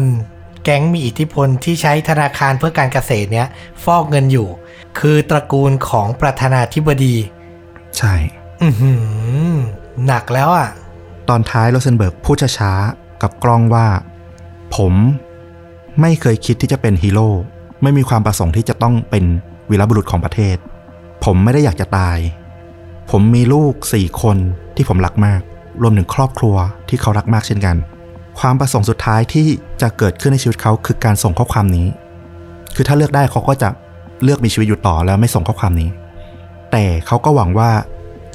[0.64, 3.48] แก๊งมีอิทธิพลที่ใช้ธนาคารเพื่อการเกษตรเนี้ย
[3.84, 4.48] ฟอกเงินอยู่
[5.00, 7.16] คือตระกูลของประธานาธิบดี
[7.98, 8.14] ใช่
[8.64, 8.92] อือหื
[9.54, 9.56] อ
[10.06, 10.70] หนักแล้วอะ
[11.30, 13.88] ตอนท้ายโรเซนเบิร์กพูดช้าๆกับกล้องว่า
[14.76, 14.94] ผม
[16.02, 17.30] ไม่เคยคิดที่จะเป็นฮีโร่
[17.82, 19.26] ไม่มีความประสงค์ที่จะต้องเป็น
[19.70, 20.58] วีรบุรุษของประเทศ
[21.26, 22.18] ผมไม่ได้อยากจะตาย
[23.12, 24.38] ผมมีลูกสี่คน
[24.76, 25.42] ที่ผมรักมาก
[25.82, 26.56] รวมถึงครอบครัว
[26.90, 27.76] ที่เขารักมากเช่นกัน
[28.40, 29.48] ความประสงค์สุดท้ายที่
[29.82, 31.88] จะเกิดขึ้นในชีวิตเขาคือการส่งข้อความนี้
[32.76, 33.70] คือถ้าเลือกได้เขาก็จะ
[34.24, 35.90] เลือกมีชีวิตอยู่ต่อแล้วไม่ส่งข้อความนี้
[36.72, 37.72] แต่เขาก็หวังว่า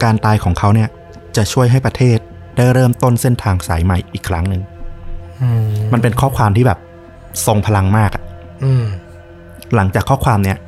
[0.03, 0.89] การตายของเขาเนี่ย
[1.37, 2.19] จะช่วยให้ประเทศ
[2.57, 4.63] ได้เริ่มต้นเส้นทางสายใหม่อีกครั้งหนึ่ง
[5.41, 6.79] อืมมันเป็นข้อความที่แบบ
[7.47, 8.23] ทรงพลังมากอะ
[8.65, 8.85] อืม
[9.75, 10.59] หลังจากข้อความเนี่ย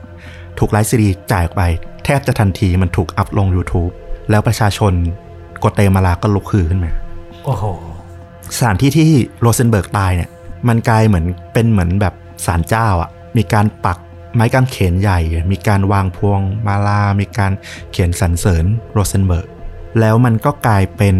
[0.58, 1.62] ถูก write ซีดีจ่ายออกไป
[2.04, 3.92] แทบจะทันทีมันถูก up ลง YouTube
[4.30, 4.92] แล้วประชาชน
[5.62, 6.92] กัวเตมาลาก็ลุกฮือขึ้นมา
[7.44, 7.64] โอ้โห
[8.56, 9.08] สถานที่ที่
[9.40, 10.30] โรเซนเบิร์กตายเนี่ย
[10.68, 12.14] มันกลายเหมือนเป็นเหมือนแบบ
[12.46, 13.98] ศาลเจ้าอ่ะ มีการปัก
[14.34, 15.20] ไม้กางเขนใหญ่
[15.52, 17.52] มีการวางพวงมาลา มีการ
[17.90, 19.46] เขียนสรรเสริญโรเซนเบิร์ก
[20.00, 21.16] แล้วมันก็กลายเป็น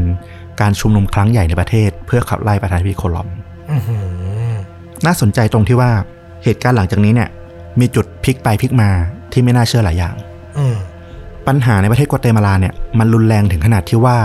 [0.61, 3.29] การชุมนุมครั้งใหญ่ในประเทศ เพื่อขับไล่ประธานาธิบดีโคลอม
[3.71, 3.99] อือหื
[4.51, 4.55] อ
[5.07, 5.91] น่าสนใจตรงที่ว่า
[6.45, 7.29] เหตุการณ์หลังจากนี้เนี่ย
[7.81, 8.91] มีจุดพลิกไปพลิกมา
[9.35, 10.15] ที่ไม่น่าเชื่อหลายอย่าง
[10.59, 10.77] อืม
[11.47, 14.19] ปัญหาในประเทศกัวเตมาลาเนี่ยมันรุนแรงถึงขนาดที่ว่า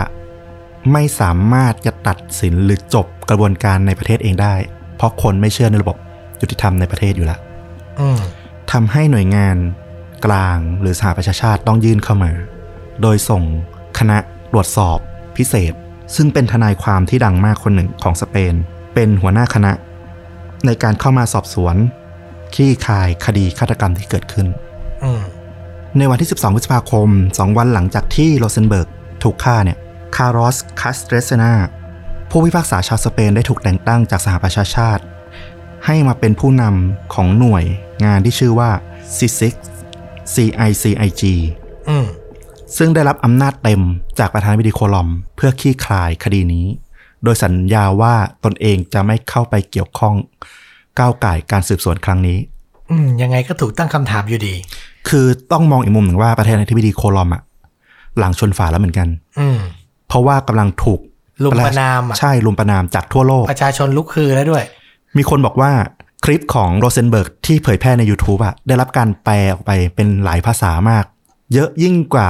[0.92, 4.56] ไม่สามารถจะตัดสินหรือจบกระบวนการในประเทศเองได้
[4.96, 5.98] เพราะคนไม่เชื่อในระบบ
[6.42, 7.40] ยุติธรรมในประเทศอยู่แล้ว
[8.00, 8.20] อืม
[8.72, 9.56] ทำให้หน่วยงาน
[10.26, 12.32] กลางหรือสหประชาชาติต้องยื่นเข้ามา
[13.02, 13.44] โดยส่ง
[14.00, 14.18] คณะ
[14.52, 14.98] ตรวจสอบ
[15.38, 15.74] พิเศษ
[16.16, 18.54] ซึ่งเป็นทนายความที่ดังมากคนหนึ่งของสเปน
[18.94, 19.72] เป็นหัวหน้าคณะ
[20.66, 21.76] ในการเข้ามาสอบสวน
[22.56, 24.69] คลี่คลายคดีฆาตกรรมที่เกิดขึ้นอืม
[25.98, 28.88] ในวันที่ 12 พฤษภาคม 2 วันหลังจากที่โรเซนเบิร์ก
[29.24, 29.78] ถูกฆ่าเนี่ย
[30.16, 31.54] คาร์ลอสคาสเตรเซนา
[32.30, 35.04] ผู้พิพากษาชาวสเปนได้ถูกแต่งตั้งจากสหประชาชาติ
[35.86, 37.64] ให้มาเป็นผู้นำของหน่วย
[38.06, 38.72] งานที่ชื่อว่า
[39.18, 39.56] CICIG
[40.34, 41.24] CICIG
[41.90, 42.08] อืม
[42.78, 43.82] ซึ่งได้รับอำนาจเต็ม
[44.20, 46.68] จากประธานาธิบดีโคลอม เพื่อคลี่คลายคดีนี้
[47.24, 50.16] โดยสัญญาว่าตนเองจะไม่เข้าไปเกี่ยวข้อง
[51.00, 52.59] ก้าวไก่ายการสืบสวนครั้งนี้อืม
[53.22, 54.54] ยังไงก็ถูกตั้งคำถามอยู่ดี
[55.10, 57.42] คือต้องมองอีกมุมหนึ่งว่าประธานาธิบดีโคลอมอะ
[58.20, 59.08] หลังชนฝาแล้วเหมือนกัน
[59.40, 59.58] อืม
[60.08, 61.00] เพราะว่ากำลังถูก
[61.44, 64.64] ลุมประนามอะใช่ลุมประนามจากทั่วโลก ประชาชนลุกคือแล้วด้วย
[65.18, 65.72] มีคนบอกว่า
[66.26, 71.06] คลิปของโรเซนเบิร์กที่เผยแพร่ใน YouTube อะได้รับการแปลออกไปเป็นหลายภาษามาก
[71.54, 72.30] เยอะยิ่งกว่า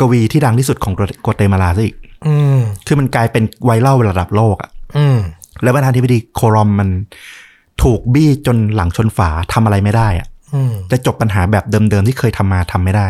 [0.00, 5.18] กวีที่ดังที่สุดของกัวเตมาลาซะอีกอืมคือมันกลายเป็นไวรัลระดับโลกอะอืม
[5.62, 6.88] แล้วประธานาธิบดีโครอมมัน
[7.82, 13.08] ถูกบี้จนหลังชนฝาทำอะไรไม่ได้อะอืมจะจบปัญหาแบบเดิมๆที่เคยทำมาทำไม่ได้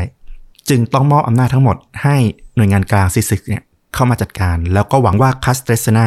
[0.68, 2.16] จึงต้องมอบอำนาจทั้งหมดให้
[2.56, 3.62] หน่วยงานกลาง CICIG เนี่ย
[3.94, 6.06] เข้ามาจัดการ แล้วก็หวังว่าคาสเตรเซนา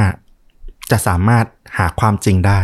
[0.92, 1.46] จะสามารถ
[1.78, 2.60] หาความจริงได้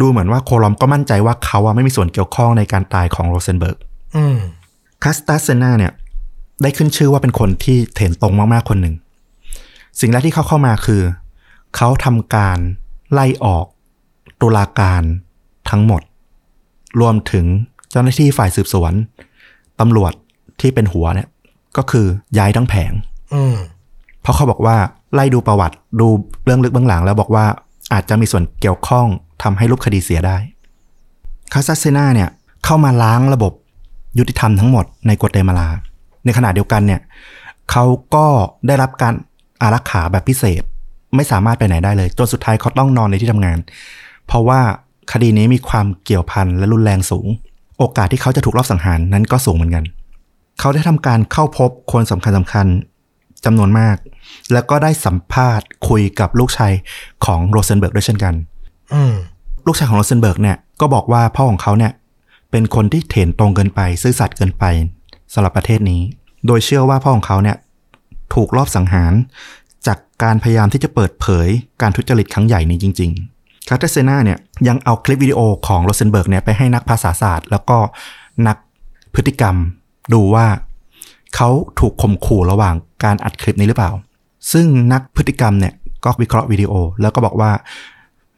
[0.00, 3.78] ดูเหมือนว่าโคลอมก็มั่นใจว่าเขาอะไม่มีส่วนเกี่ยวข้องในการตายของโรเซนเบิร์ก
[4.16, 4.38] อืม
[5.02, 5.92] คาสเตรเซนาเนี่ย
[6.62, 8.94] ได้ขึ้นชื่อว่าเป็นคนที่เถรตรงมากๆคนหนึ่ง
[10.00, 11.02] สิ่งแรกที่เขาเข้ามาคือ
[11.76, 12.58] เขาทำการ
[13.12, 13.66] ไล่ออก
[14.40, 15.02] ตุลาการ
[15.70, 16.02] ทั้งหมด
[17.00, 17.46] รวมถึง
[17.90, 18.92] เจ้าหน้าที่ฝ่ายสืบสวน
[19.80, 20.12] ตำรวจ
[20.60, 21.28] ที่เป็นหัวเนี่ย
[21.76, 22.06] ก็คือ
[22.38, 22.92] ย้ายทั้งแผง
[23.34, 23.56] อืม
[24.22, 24.76] เพราะเขาบอกว่า
[25.14, 26.08] ไล่ดูประวัติดู
[26.44, 27.44] เรื่องลึกเบื้องหลัง แล้วบอกว่า
[27.92, 29.06] อาจจะมีส่วนเกี่ยวข้อง
[29.42, 30.36] ทำให้รูปคดีเสียได้
[31.52, 32.28] คาซาเซนาเนี่ย
[32.64, 33.52] เข้ามาล้างระบบ
[34.18, 35.68] ยุติธรรมทั้งหมดในกัวเตมาลา
[36.24, 37.00] ในขณะเดียวกันเนี่ย
[37.70, 38.26] เขาก็
[38.66, 39.14] ได้รับการ
[39.60, 40.62] อารักขาแบบพิเศษ
[41.16, 43.58] ไม่สามารถไปไหนได้เลย จนสุดท้ายเขาต้องนอนในที่ทำงาน
[44.28, 44.60] เพราะว่า
[45.12, 47.26] คดีนี้มีความเกี่ยวพันและรุนแรงสูง
[47.78, 49.84] โอกาสที่เขาจะถูกลอบสังหารนั้นก็สูงเหมือนกัน
[50.60, 52.66] เขาได้ทำการเข้าพบคนสำคัญสำคัญ
[53.44, 53.96] จำนวนมาก
[54.52, 56.72] แล้วก็ได้สัมภาษณ์คุยกับลูกชาย
[57.24, 58.34] ของโรเซนเบิร์กด้วยเช่นกัน
[58.94, 59.14] อืม
[59.66, 61.92] ลูกชายของโรเซนเบิร์กเนี่ยก็บอกว่าพ่อของเขาเนี่ย
[62.50, 64.64] เป็นคนที่เถรตรงเกินไป ซื่อสัตย์เกินไป
[65.32, 66.00] สำหรับประเทศนี้
[66.46, 67.56] โดยเชื่อว่าพ่อของเขาเนี่ย
[68.34, 69.12] ถูกลอบสังหาร
[69.86, 71.48] จากการพยายามที่จะเปิดเผย
[71.82, 73.37] การทุจริตครั้งใหญ่นี้จริง ๆ
[73.68, 77.78] คาร์เตเซนาเนี่ยยังเอาคลิปวิดีโอของโรเซนเบิร์กเนี่ยไปให้นักภาษาศาสตร์ แล้วก็
[78.46, 78.56] นัก
[79.14, 79.56] พฤติกรรม
[80.12, 80.46] ดูว่า
[81.36, 81.48] เขา
[81.80, 83.90] ถูกข่มขู่ระหว่างการอัดคลิปนี้หรือเปล่า
[84.52, 87.50] ซึ่งนักพฤติกรรมเนี่ยก็วิเคราะห์วิดีโอ แล้วก็บอกว่า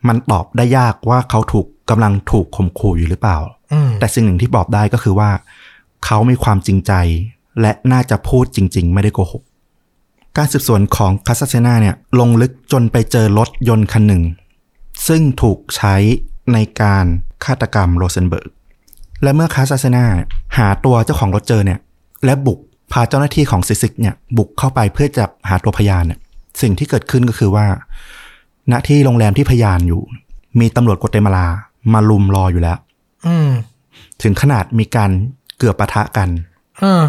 [0.08, 3.38] มันตอบได้ยากว่าเขาถูกกำลังถูกข่มขู่อยู่หรือเปล่า
[3.72, 5.30] อืมแต่สิ่งหนึ่งที่บอกได้ก็คือว่า
[6.04, 6.92] เขามีความจริงใจ
[7.60, 9.42] และน่าจะพูดจริง ๆ ไม่ได้โกหก
[10.36, 14.22] การสืบสวนของคาสเซนาเนี่ยลงลึกจนไปเจอรถยนต์คันหนึ่ง
[15.08, 15.94] ซึ่งถูกใช้
[16.52, 17.06] ในการ
[17.44, 18.48] ฆาตกรรมโรเซนเบิร์ก
[19.22, 20.06] และเมื่อคาสเซนา
[20.58, 21.78] หาตัวเจ้าของรถเจอเนี่ย
[22.24, 22.58] และบุก
[22.92, 26.18] พาเจ้าหน้าที่ของ CICIG เนี่ยบุกเข้าไปเพื่อจะหาตัวพยานเนี่ย
[26.62, 27.66] สิ่งที่เกิดขึ้นก็คือว่า
[28.72, 30.02] ณที่โรงแรมที่พยานอยู่
[30.60, 31.46] มีตำรวจกัวเตมาลา
[31.92, 32.78] มาลุมรออยู่แล้ว
[33.26, 33.50] อืม
[34.22, 35.10] ถึงขนาดมีการ
[35.58, 36.28] เกือบปะทะกัน
[36.78, 37.02] เออ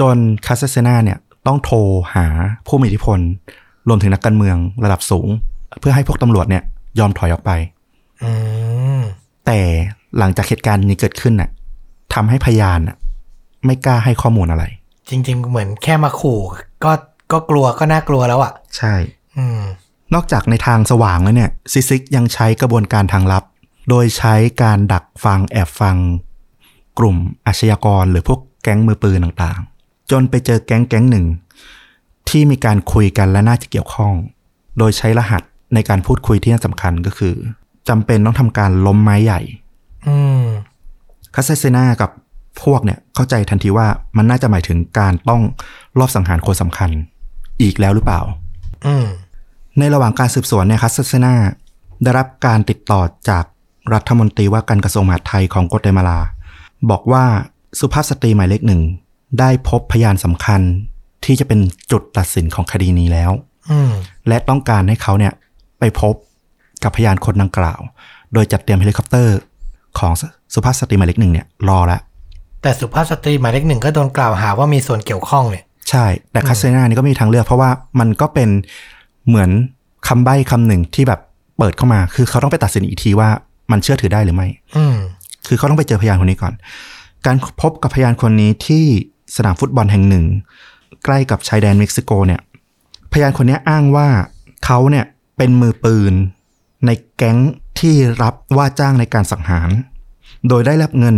[0.00, 1.78] จนคาสเซนาเนี่ยต้องโทร
[2.14, 2.26] หา
[2.66, 3.18] ผู้มีอิทธิพล
[3.88, 5.28] รวมถึงนักการเมืองระดับสูง
[5.80, 6.62] เพื่อให้พวกตำรวจเนี่ย
[6.98, 7.50] ยอมถอยออกไป
[8.22, 8.30] อื
[9.00, 9.02] ม
[9.46, 9.58] แต่
[10.18, 11.50] หลังจากเหตุการณ์นี้เกิดขึ้นน่ะ
[12.14, 12.96] ทำให้พยานน่ะ
[13.64, 14.64] ไม่กล้าให้ข้อมูลอะไร
[15.08, 16.40] จริง ๆ เหมือนแค่มาขู่
[16.84, 16.92] ก็
[17.32, 18.94] ก็กลัวก็น่ากลัวแล้วอะ ใช่
[19.36, 19.60] อืม
[20.14, 23.44] นอกจากในทางสว่างแล้วเนี่ย CICIG ยังใช้กระบวนการทางลับ
[23.88, 25.96] โดยใช้การดักฟังแอบฟัง
[26.98, 31.26] กลุ่มอาชญากรหรือพวกแก๊งมือปืนต่างๆ จนไปเจอแก๊งแก๊งหนึ่ง
[32.28, 34.12] ที่มีการคุยกันและน่าจะเกี่ยวข้อง
[34.78, 35.42] โดยใช้รหัส
[35.74, 37.34] ในการพูดคุยที่น่าสำคัญก็คือ
[37.88, 39.40] จำเป็นต้องทำการล้มไม้ใหญ่
[40.06, 40.42] อืม
[41.34, 42.10] คาเซเซนากับ
[42.62, 45.42] พวกเนี่ยเข้าใจทันทีว่ามันน่าจะหมายถึงการต้อง
[45.98, 46.90] ลอบสังหารคนสำคัญ
[47.62, 48.20] อีกแล้วหรือเปล่า
[48.86, 49.06] อืม
[49.78, 51.34] ในระหว่างการสืบสวนเนี่ยคัสเซนา
[52.02, 53.44] ได้รับการติดต่อจาก
[53.94, 56.20] รัฐมนตรีว่าการกระทรวงมหาดไทยของกัวเตมาลา
[56.90, 57.24] บอกว่า
[57.78, 58.82] สุภาพสตรีหมายเลขหนึ่ง
[59.38, 60.60] ได้พบพยานสำคัญ
[61.24, 63.30] ที่จะเป็นจุดตัดสินของคดีนี้แล้ว
[63.70, 63.92] อืม
[64.28, 65.32] และต้องการให้เขาเนี่ย
[65.78, 66.14] ไปพบ
[66.82, 67.80] กับพยานคนดังกล่าว
[68.34, 69.36] โดยจัดเตรียมเฮลิคอปเตอร์
[69.98, 70.12] ของ
[70.54, 72.00] สุภาพสตรีหมายเลขหนึ่งเนี่ยรอแล้ว
[72.62, 78.48] แต่สุภาพสตรีหมายเลขหนึ่งก็โดนกล่าวหาว่ามีส่วนเกี่ยวข้องเนี่ย ใช่ แต่คาสเซนานี่ก็มีทางเลือกเพราะว่ามันก็เป็น
[79.28, 79.50] เหมือน
[80.08, 81.20] คำใบ้คำหนึ่งที่แบบ
[81.58, 83.28] เปิดเข้ามา คือเขาต้องไปตัดสินอีกทีว่า
[83.70, 84.96] มันเชื่อถือได้หรือไม่ อืม
[85.46, 86.54] คือเขาต้องไปเจอพยานคนนี้ก่อน
[87.26, 88.84] การพบกับพยานคนนี้ที่
[89.36, 90.24] สนามฟุตบอลแห่งหนึ่ง
[91.04, 92.40] ใกล้กับชายแดนเม็กซิโกเนี่ย
[93.12, 94.08] พยานคนนี้อ้างว่า
[94.64, 95.04] เขาเนี่ย
[95.36, 96.14] เป็นมือปืน
[96.86, 97.38] ในแก๊ง
[97.78, 99.70] ที่รับว่าจ้างในการสังหาร
[100.48, 101.16] โดยได้รับเงิน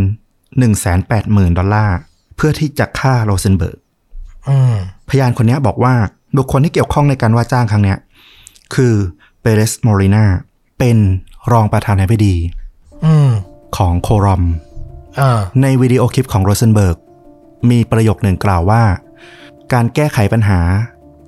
[0.78, 1.98] 180,000 ดอลลาร์
[2.36, 3.78] เพื่อที่จะฆ่าโรเซนเบิร์ก
[4.48, 4.74] อืม
[5.08, 5.94] พยานคนนี้บอกว่า
[6.36, 7.98] บุคคลที่เกี่ยวข้องในการว่าจ้างครั้งเนี้ย
[8.74, 8.94] คือ
[9.40, 10.24] เปเรสมอรินา
[10.78, 10.98] เป็น
[11.52, 12.36] รองประธานาธิบดี
[13.04, 13.30] อืม
[13.76, 14.42] ของโคลอม
[15.20, 16.96] อ่าในวิดีโอคลิปของโรเซนเบิร์ก
[17.70, 18.82] มีประโยคหนึ่งกล่าวว่า
[19.72, 20.60] การแก้ไขปัญหา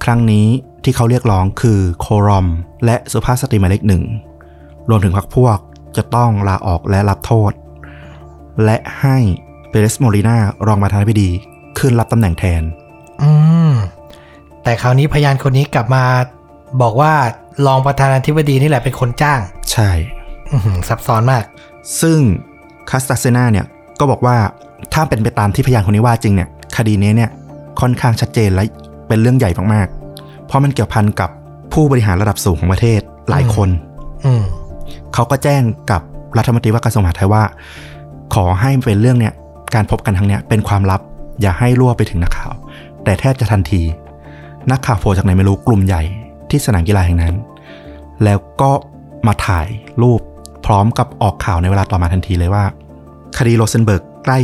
[0.05, 0.47] ครั้งนี้
[0.85, 2.47] ที่เขาเรียกร้องคือโครอม
[2.85, 4.05] และสุภาพสตรีหมายเลขหนึ่ง
[4.89, 5.59] รวมถึงพรรคพวก
[5.97, 7.53] จะต้องลาออกและรับโทษ
[8.65, 9.17] และให้
[9.69, 10.37] เปเรสโมรินา
[10.67, 11.31] รองประธานาธิบดี
[11.79, 12.63] ขึ้นรับตำแหน่งแทน
[13.23, 13.31] อื
[13.71, 13.73] ม
[14.63, 16.05] แต่คราวนี้พยานคนนี้กลับมา
[16.83, 17.13] บอกว่า
[17.67, 19.41] รองประธานาธิบดีนี่แหละเป็นคนจ้าง
[19.73, 19.91] ใช่
[20.53, 21.45] อือหือซับซ้อนมาก
[22.01, 22.19] ซึ่ง
[22.91, 23.67] คาสตาเซนาเนี่ย
[24.01, 24.37] ก็บอกว่า
[24.93, 27.31] ถ้าเป็นไปตามที่พยานคนนี้ว่าจริงเนี่ย คดีนี้เนี่ย
[27.81, 28.65] ค่อนข้างชัดเจนและ
[29.11, 31.31] เป็นเรื่องใหญ่มากๆ เพราะมันเกี่ยวพันกับ
[31.73, 33.69] ผู้บริหารระดับสูงของประเทศหลายคน
[34.25, 34.43] อืม
[35.15, 36.03] เขาก็แจ้งกับ
[36.39, 37.43] รัฐมนตรีว่าการกระทรวงมหาดไทยว่า
[38.35, 39.35] ขอให้เป็นเรื่องเนี่ย
[39.75, 41.01] การพบกันครั้งเนี้ยเป็นความลับ
[41.41, 42.53] อย่าให้รั่วไปถึงนักข่าว
[43.05, 43.83] แต่แทบจะทันที
[44.71, 46.03] นักข่าวโผล่จากไหนไม่รู้กลุ่มใหญ่
[46.51, 47.35] ที่สนามกีฬาแห่งนั้น
[48.25, 48.73] แล้วก็
[49.27, 49.67] มาถ่าย
[50.03, 50.21] รูป
[50.67, 52.65] พร้อมกับออกข่าวในเวลาต่อมาทันทีเลยว่า
[53.39, 54.39] คดีโรเซนเบิร์กใกล้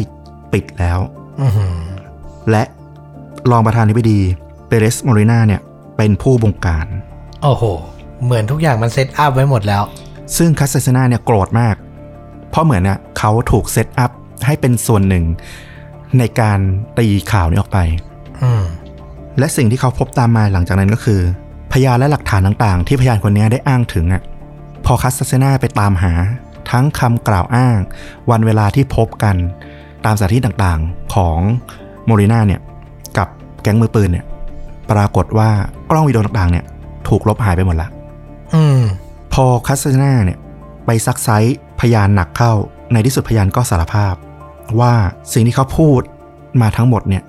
[0.52, 0.98] ปิดแล้ว
[1.40, 1.76] อือหือ
[2.50, 2.62] และ
[3.50, 4.20] รองประธานาธิบดี
[4.66, 5.60] เปเรสมอรินาเนี่ย
[5.96, 6.86] เป็นผู้บงการ
[7.42, 7.64] โอ้โห
[8.24, 9.82] เหมือนทุกอย่างมัน set up ไว้หมดแล้ว
[10.36, 11.76] ซึ่งคาสเซนาเนี่ยโกรธมาก
[12.50, 14.10] เพราะเหมือนน่ะเขาถูก set up
[14.46, 15.24] ให้เป็นส่วนหนึ่ง
[16.18, 16.58] ในการ
[16.98, 17.78] ตีข่าวนี้ออกไป
[18.42, 18.64] อืม
[19.38, 21.20] และสิ่งที่เขาพบตามมาหลังจากนั้นก็คือ
[21.72, 24.22] พยานและหลักฐานต่างๆ ที่พยานคนนี้ได้อ้างถึงอะ
[24.84, 26.12] พอคัสเซนาไปตามหา
[26.70, 27.78] ทั้งคำกล่าวอ้าง
[28.30, 29.36] วันเวลาที่พบกัน
[30.04, 31.38] ตามสถานที่ต่างๆของ
[32.06, 32.60] โมริน่าเนี่ย
[33.18, 33.28] กับ
[33.62, 34.24] แก๊งมือปืนเนี่ย
[34.90, 35.50] ปรากฏว่า
[35.90, 36.64] กล้องวิดีโอต่างๆเนี่ย
[37.08, 37.88] ถูกลบหายไปหมดละ
[38.54, 38.80] อืม
[39.32, 40.38] พอคัสเซนาเนี่ย
[40.86, 42.52] ไปซักไซ้พยานหนักเข้า
[42.92, 44.14] ในที่สุดพยานก็สารภาพ
[44.80, 44.92] ว่า
[45.32, 46.00] สิ่งที่เขาพูด
[46.60, 47.22] มาทั้งหมดเนี่ย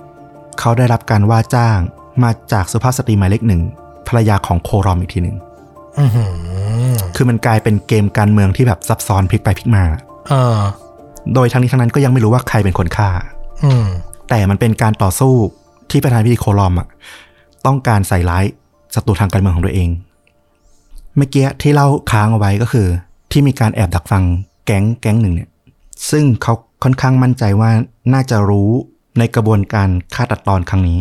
[0.60, 1.80] เขาได้รับการว่าจ้าง
[2.24, 3.62] มาจากสุภาพสตรีหมายเลขหนึ่ง
[4.08, 5.38] ภรรยาของโครอมอีกทีหนึ่ง
[6.00, 6.32] อือหือ
[7.16, 9.84] คือมันกลายเป็นเกมการเมืองที่แบบซับซ้อนพลิกไปพลิกมา
[10.30, 10.58] เออ
[11.34, 13.10] โดยทั้งนี้ทั้งนั้นก็ยังไม่รู้ว่าใครเป็นคนฆ่า
[13.64, 13.86] อืม
[14.30, 15.34] แต่มันเป็นการต่อสู้
[15.92, 16.88] ที่ประธานาธิบดีโคลอมอะ
[17.66, 18.46] ต้องการใส่ร้าย
[18.96, 19.90] ศัตรูทางการเมืองของตัวเอง
[21.16, 22.88] เมื่อกี้ที่เล่าค้างเอาไว้ก็คือ
[23.32, 24.24] ที่มีการแอบดักฟัง
[24.66, 25.50] แก๊งแก๊งหนึ่งเนี่ย
[26.12, 27.72] ซึ่งเขาค่อนข้างมั่นใจว่า
[28.14, 28.72] น่าจะรู้
[29.18, 31.00] ในกระบวนการฆ่าตัดตอนครั้งนี้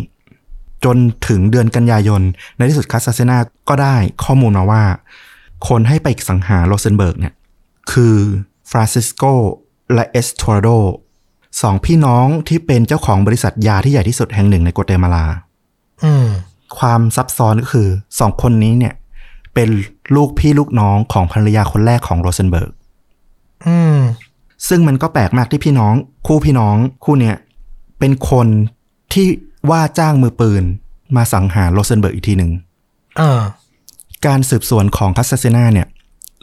[0.84, 0.96] จน
[1.28, 2.22] ถึงเดือนกันยายน
[2.56, 3.38] ในที่สุดคาสเซนา
[3.68, 4.82] ก็ได้ข้อมูลมาว่า
[5.68, 7.34] คนให้ไปสังหารโรเซนเบิร์กเนี่ย
[7.92, 8.16] คือ
[8.70, 9.22] ฟรานซิสโก
[9.94, 10.68] และเอสทอร์โด
[11.62, 15.24] สองพี่น้องที่เป็นเจ้าของบริษัทยาที่ใหญ่ที่สุดแห่งหนึ่งในกัวเตมาลา
[16.78, 18.94] ความซับซ้อนก็คือสองคนนี้เนี่ย
[19.54, 19.68] เป็น
[20.16, 22.70] ลูกพี่ลูกน้องของภรรยาคนแรกของโรเซนเบิร์ก
[23.66, 23.98] อืม
[24.68, 25.94] ซึ่งมันก็แปลกมากที่พี่น้อง
[26.26, 27.36] คู่พี่น้องคู่เนี้ย
[27.98, 28.46] เป็นคน
[29.12, 29.26] ที่
[29.70, 30.62] ว่าจ้างมือปืน
[31.16, 32.52] มาสังหารโรเซนเบิร์กอีกทีหนึ่ง
[33.18, 33.40] เออ
[34.26, 35.86] การสืบสวนของคัสเซนาเนี่ย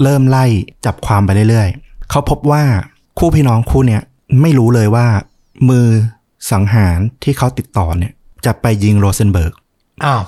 [0.01, 0.45] เริ่มไล่
[0.85, 2.63] จับความไปเรื่อยๆ เขาพบว่า
[3.19, 4.01] คู่พี่น้องคู่เนี่ย
[4.41, 5.07] ไม่รู้เลยว่า
[5.69, 5.87] มือ
[6.51, 8.13] สังหารที่เขาติดต่อเนี่ย
[8.45, 9.53] จะไปยิงโรเซนเบิร์ก
[10.05, 10.23] อ้าว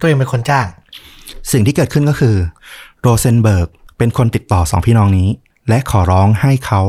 [0.00, 0.66] ตัวเองเป็นคนจ้าง
[1.52, 2.36] สิ่งที่เกิดขึ้นก็คือ
[3.00, 5.28] โรเซนเบิร์กเป็นคนติดต่อสองพี่น้องนี้
[5.68, 6.80] และขอร้องให้เขา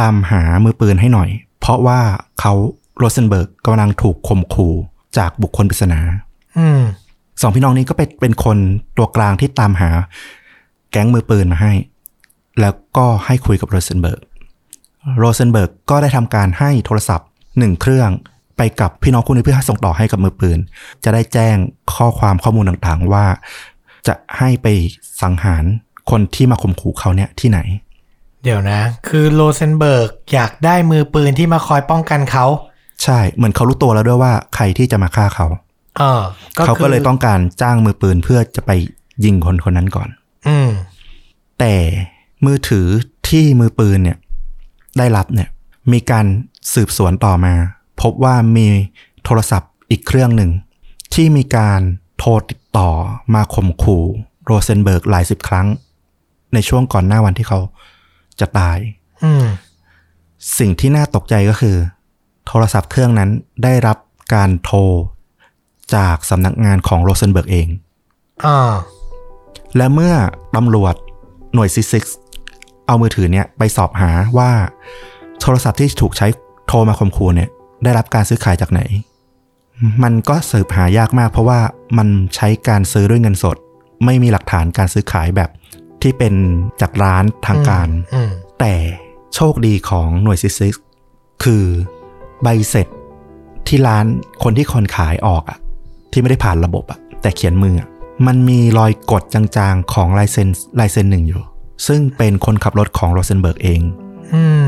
[0.00, 1.28] ตามหามือปืนให้หน่อย
[1.60, 2.00] เพราะว่า
[2.40, 2.52] เขา
[2.98, 4.74] โรเซนเบิร์กกำลังถูกข่มขู่
[5.16, 6.00] จากบุคคลปริศนา
[6.58, 6.82] อืม
[7.40, 8.58] สองพี่น้องนี้ก็เป็นเป็นคน
[8.96, 9.90] ตัวกลางที่ตามหา
[10.90, 11.72] แก๊งมือปืนมาให้
[12.60, 14.20] แล้วก็ให้คุยกับโรเซนเบิร์ก
[15.18, 18.10] โรเซนเบิร์กก็ได้ทำการให้โทรศัพท์หนึ่งเครื่อง
[18.56, 20.58] ไปกับพี่น้องคู่นี้เพื่อให้ส่งต่อให้กับมือปืน
[21.04, 21.56] จะได้แจ้ง
[21.94, 23.26] ข้อความข้อมูลต่างๆ ว่า
[24.06, 24.66] จะให้ไป
[25.22, 25.64] สังหาร
[26.10, 27.58] คนที่มาข่มขู่เขาเนี่ยที่ไหน
[28.42, 32.46] เดี๋ยวนะ คือโรเซนเบิร์กอยากได้มือปืนที่มาคอยป้องกันเขา
[33.02, 35.46] ใช่เหมือนเขารู้ตัวแล้วด้วยว่าใครที่จะมาฆ่าเขา
[35.98, 36.22] เออ
[36.66, 38.70] เขาก็เลยต้องการจ้างมือปืนเพื่อจะไป
[39.24, 40.08] ยิงคนคนนั้นก่อน
[40.48, 40.70] อืม
[41.58, 41.74] แต่
[42.46, 42.86] มือถือ
[43.28, 44.18] ที่มือปืนเนี่ย
[44.98, 45.48] ได้รับเนี่ย
[45.92, 46.26] มีการ
[46.74, 47.54] สืบสวนต่อมา
[48.04, 48.68] พบว่ามี
[49.24, 50.50] โทรศัพท์อีกเครื่องหนึ่ง
[51.14, 51.80] ที่มีการ
[52.18, 52.90] โทรติดต่อ
[53.34, 54.04] มาข่มขู่
[54.44, 55.66] โรเซนเบิร์กหลายสิบครั้ง
[56.54, 57.60] ในช่วงก่อนหน้าวันที่เขา
[58.40, 58.78] จะตาย
[59.24, 59.44] อืม
[60.58, 61.76] สิ่งที่น่าตกใจก็คือ
[62.46, 63.30] โทรศัพท์เครื่องนั้น
[63.64, 63.98] ได้รับ
[64.34, 64.78] การโทร
[65.94, 67.68] จากสำนักงานของโรเซนเบิร์กเอง
[68.44, 68.72] อ่า
[69.76, 70.14] และเมื่อ
[70.56, 70.94] ตำรวจ
[71.54, 72.04] หน่วย CICIG
[72.86, 74.50] เอามือถือเนี่ยไปสอบหาว่า
[75.40, 76.26] โทรศัพท์ที่ถูกใช้
[76.68, 77.50] โทรมาข่มขู่เนี่ย
[77.84, 78.80] ได้รับการซื้อขายจากไหน
[80.02, 81.60] มันก็สืบหายากมาก เพราะว่า
[81.98, 83.56] มันใช้การซื้อด้วยเงินสด
[84.04, 85.50] ไม่มีหลักฐานการซื้อขายแบบ
[86.02, 86.34] ที่เป็น
[86.80, 88.74] จากร้านทางการอืมแต่
[89.34, 90.74] โชคดีของหน่วยซิซิก
[91.44, 91.64] คือ
[92.42, 92.88] ใบเสร็จ
[93.66, 94.06] ที่ร้าน
[94.42, 95.58] คนที่คนขายออกอะ
[96.12, 97.88] ที่ไม่ได้ผ่านระบบอะแต่เขียนมืออะ
[98.26, 100.48] มันมีรอยกดจางๆของลายเซ็น
[100.80, 101.42] ลายเซ็นหนึ่งอยู่
[101.86, 103.80] ซึ่งเป็นคนขับรถของโรเซนเบิร์กเอง
[104.34, 104.66] อืม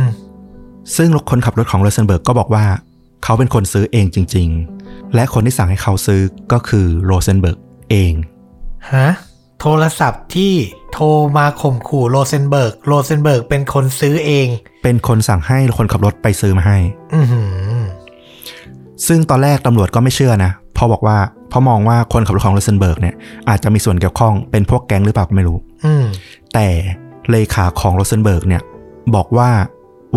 [0.96, 2.64] ซึ่งคนขับรถของโรเซนเบิร์กก็บอกว่า
[3.24, 4.48] เขาเป็นคนซื้อเองจริง
[4.82, 6.20] ๆ และคนที่สั่งให้เขาซื้อ
[6.52, 7.58] ก็คือโรเซนเบิร์ก
[7.90, 8.12] เอง
[8.92, 9.08] ฮะ
[9.60, 10.54] โทรศัพท์ที่
[10.92, 14.46] โทรมาข่มขู่โรเซนเบิร์ก โรเซนเบิร์กเป็นคนซื้อเอง
[14.82, 16.78] เป็นคนสั่งให้คนขับรถไปซื้อมาให้
[17.14, 17.42] อือหื
[17.80, 17.84] อ
[19.06, 21.16] ซึ่งตอนแรกตำรวจก็ไม่เชื่อนะเพราะบอกว่า
[21.48, 23.14] เพราะมองว่าคนขับรถของโรเซนเบิร์กเนี่ย
[23.48, 26.04] อาจจะมีส่วนเกี่ยวข้องเป็นพวกแก๊งหรือเปล่าก็ไม่รู้ อืม
[26.54, 26.68] แต่
[27.30, 28.62] เลขาของโรเซนเบิร์กเนี่ย
[29.14, 29.50] บอกว่า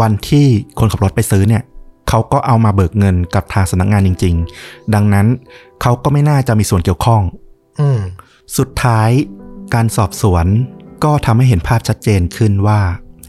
[0.02, 0.46] วันที่
[0.80, 1.64] คนขับรถไปซื้อเนี่ย
[2.10, 5.28] เขาก็เอามาเบิกเงินกับทางสำนักงานจริง ๆ ดังนั้น
[5.82, 7.22] เขาก็ไม่น่าจะมีส่วนเกี่ยวข้อง
[7.80, 8.00] อืม
[8.58, 9.10] สุดท้าย
[9.74, 10.46] การสอบสวน
[11.04, 12.80] ก็ทำให้เห็นภาพชัดเจนขึ้นว่า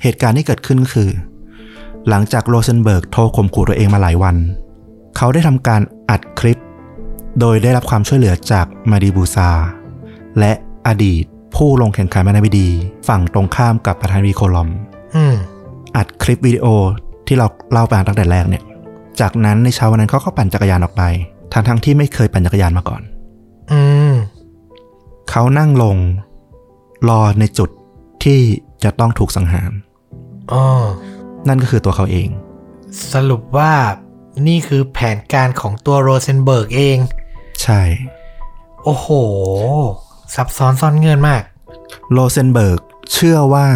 [0.02, 1.10] เหตุการณ์ที่เกิดขึ้นก็คือ
[2.08, 4.36] หลังจากโรเซนเบิร์กโทรข่มขู่ตัวเองมาหลายวัน
[5.16, 6.58] เขาได้ทำการอัดคลิป
[7.40, 9.50] โดยได้รับความช่วยเหลือจากมาดีบูซา
[10.38, 10.52] และ
[10.86, 11.24] อดีต
[11.56, 12.68] ผู้ลงแข่งขันมานาบิดี
[13.08, 14.68] ฝั่งตรงข้ามกับประธานาธิบดีโคลอม
[15.16, 15.34] อืม
[15.96, 16.66] อัดคลิปวิดีโอ
[17.26, 18.62] ที่เราเล่าไปตั้งแต่แรกเนี่ย
[19.20, 21.02] จากนั้นในเช้าวันนั้นเขาก็ปั่นจักรยานออกไป
[21.52, 23.02] ทั้งทั้งๆที่ไม่เคยปั่นจักรยานมาก่อน
[23.72, 23.80] อื
[24.10, 24.12] ม
[25.30, 25.96] เขานั่งลง
[27.08, 27.70] รอในจุด
[28.24, 28.40] ที่
[28.84, 29.70] จะต้องถูกสังหาร
[30.52, 30.64] อ๋อ
[31.48, 32.28] นั่นก็คือตัวเขาเอง
[33.12, 33.72] สรุปว่า
[34.46, 36.98] นี่คือแผนการของตัวโรเซนเบิร์กเอง
[37.62, 37.82] ใช่
[38.84, 39.08] โอ้โห
[40.34, 41.42] ซับซ้อนซ่อนเงื่อนมาก
[42.12, 42.80] โรเซนเบิร์ก
[43.12, 43.66] เชื่อว่า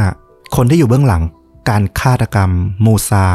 [0.57, 1.22] คนที่อยู่เบื้องหลัง
[1.68, 2.50] การฆาตกรรม
[2.85, 3.26] มูซา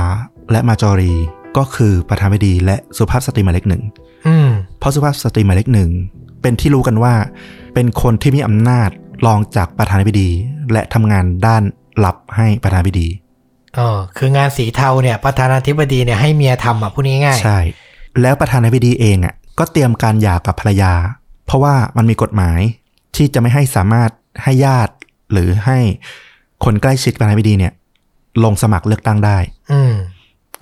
[0.51, 1.13] และมาจอรี
[1.57, 3.83] ก็คือประธานาธิบดีและสุภาพสตรีหมายเลขหนึ่ง
[4.27, 5.89] อืมเพราะสุภาพสตรีหมายเลขหนึ่ง
[6.41, 7.13] เป็นที่รู้กันว่า
[7.73, 8.89] เป็นคนที่มีอำนาจ
[9.25, 10.29] รองจากประธานาธิบดี
[10.71, 11.63] และทำงานด้าน
[12.05, 13.09] ลับให้ประธานาธิบดี
[13.77, 17.59] อ๋อคืองานสีเทาเนี่ยประธานาธิบดีเนี่ยให้เมียทำอะพูดง่ายๆใช่
[18.21, 20.93] แล้วประธานาธิบดีเองอะก็เตรียมการหย่ากับภรรยา
[21.45, 22.59] เพราะว่ามันมีกฎหมาย
[23.15, 24.09] ที่จะไม่ให้สามารถ
[24.43, 24.93] ให้ญาติ
[25.31, 25.77] หรือให้
[26.63, 27.73] คนใกล้ชิดประธานาธิบดีเนี่ย
[28.43, 29.38] ลงสมัครเลือกตั้งได้
[29.71, 29.93] อืม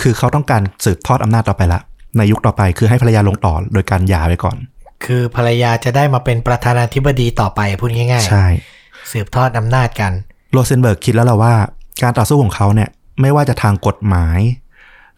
[0.01, 1.81] คือเขาต้องการสืบทอดอำนาจต่อไปละ
[2.17, 4.57] ในยุคต่อไปคือให้ภรรยาลงต่อโดยการหย่าไว้ก่อน
[5.05, 10.12] คือภรรยาจะได้มาเป็นประธานาธิบดีต่อไปพูดง่ายใช่ๆสืบทอดอำนาจกัน
[10.51, 11.55] โรเซนเบิร์กคิดแล้วล่ะว่า
[12.03, 12.89] การต่อสู้ของเขาเนี่ย
[13.21, 14.39] ไม่ว่าจะทางกฎหมาย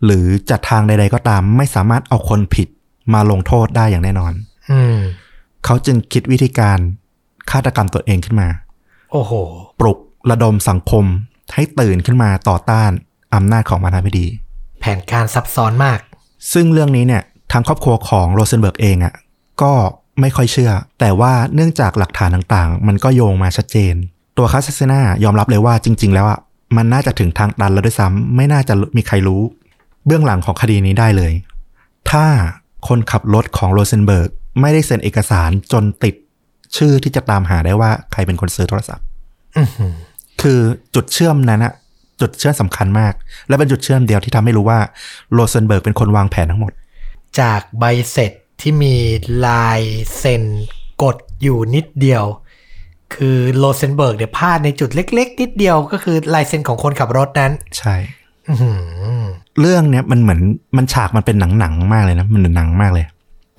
[0.05, 2.67] หรือจะทางใด ๆ ก็ตาม ไม่สามารถเอาคนผิด
[3.13, 4.33] มาลงโทษได้อย่างแน่นอน
[4.71, 4.97] อืม
[5.65, 6.77] เขาจึงคิดวิธีการ
[7.51, 8.47] ฆาตกรรมตัวเองขึ้นมา
[9.11, 9.31] โอ้โห
[9.79, 9.97] ปลุก
[10.29, 11.05] ระดมสังคม
[11.53, 12.91] ให้ตื่นขึ้นมาต่อต้าน
[13.35, 14.27] อำนาจของประธานาธิบดี
[14.79, 15.99] แผนการซับซ้อนมาก
[16.53, 19.13] ซึ่งเรื่องนี้เนี่ยทางครอบครัวของโรเซนเบิร์กเองอะ่ะ
[19.61, 19.73] ก็
[20.21, 23.95] ไม่ค่อยเชื่อ แต่ว่าเนื่องจากหลักฐานต่างๆ มันก็โยงมาชัดเจน
[24.37, 26.39] ตัวคาสเซนายอมรับเลยว่าจริง ๆ แล้วอะ่ะ
[26.77, 29.41] มันน่าจะถึงทางตันแล้วด้วยซ้ำไม่น่าจะมีใครรู้
[30.05, 31.33] เบื้องหลังของคดีนี้ได้เลย
[32.11, 32.25] ถ้า
[32.87, 34.29] คนขับรถของโรเซนเบิร์ก
[34.61, 36.15] ไม่ได้เซ็นเอกสารจนติด
[36.77, 39.05] ชื่อที่จะตามหาได้ว่าใครเป็นคนซื้อโทรศัพท์
[39.57, 39.93] อื้อหือ
[40.41, 40.59] คือ
[40.95, 41.73] จุดเชื่อมนั้นอะ
[42.21, 43.13] จุดเชื่อมสำคัญมาก
[43.47, 44.79] และเป็นจุดเชื่อมเดียวที่ทำให้รู้ว่า
[45.34, 46.71] โรเซนเบิร์กเป็นคนวางแผนทั้งหมด
[47.39, 48.95] จากใบเสร็จที่มี
[49.47, 49.82] ลาย
[50.17, 50.43] เซ็น
[51.03, 52.23] กดอยู่นิดเดียว
[53.15, 57.95] คือโรเซนเบิร์กเนี่ยพลาดในจุดเล็ก ๆ นิดเดียวก็คือลายเซ็นของคนขับรถนั้น ใช่
[58.47, 58.71] อื้อหื
[59.21, 59.23] อ
[59.60, 60.41] เรื่องเนี้ยมันเหมือน
[60.77, 63.05] มันฉากมันเป็นหนังๆมากเลยนะ มันเหมือนหนังมากเลย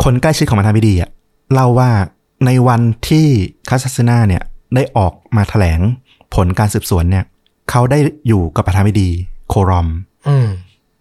[0.02, 1.10] คนใกล้ชิดของประธานาธิบดีอะ
[1.54, 1.90] เล่าว่า
[2.46, 3.26] ในวันที่
[3.68, 4.42] คาสซานาเนี่ย
[4.74, 5.80] ได้ออกมาแถลง
[6.34, 7.24] ผลการสืบสวนเนี่ย
[7.70, 9.10] เขาได้อยู่กับประธานาธิบดี
[9.48, 9.88] โครอม
[10.28, 10.48] อืม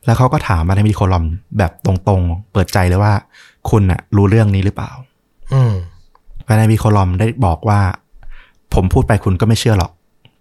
[0.05, 1.25] แล้วเขาก็ถามประธานาธิบดีโครอม
[1.58, 3.13] แบบตรงๆ เปิดใจเลยว่า
[3.69, 4.91] คุณอะรู้เรื่องนี้หรือเปล่า
[5.53, 5.73] อืม
[6.45, 7.79] ประธานาธิบดีโคลอมได้บอกว่า
[8.73, 9.91] ผมพูดไปคุณก็ไม่เชื่อหรอก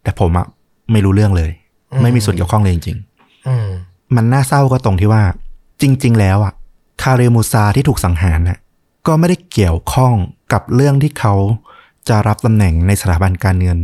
[0.03, 0.47] แต่ผมอะ
[0.93, 1.51] ไม่รู้เรื่องเลย
[1.93, 2.99] อืมไม่มีส่วนเกี่ยวข้องเลยจริง
[3.49, 5.23] อืมๆมันน่าเศร้าก็ตรงที่ว่า
[5.83, 6.53] จริง ๆ แล้วอะ
[7.03, 8.59] คาเรมูซาที่ถูกสังหารน่ะ
[9.07, 10.15] ก็ไม่ได้เกี่ยวข้อง
[10.53, 11.35] กับเรื่องที่เขา
[12.09, 13.79] จะรับตำแหน่งในสถาบันการเงิน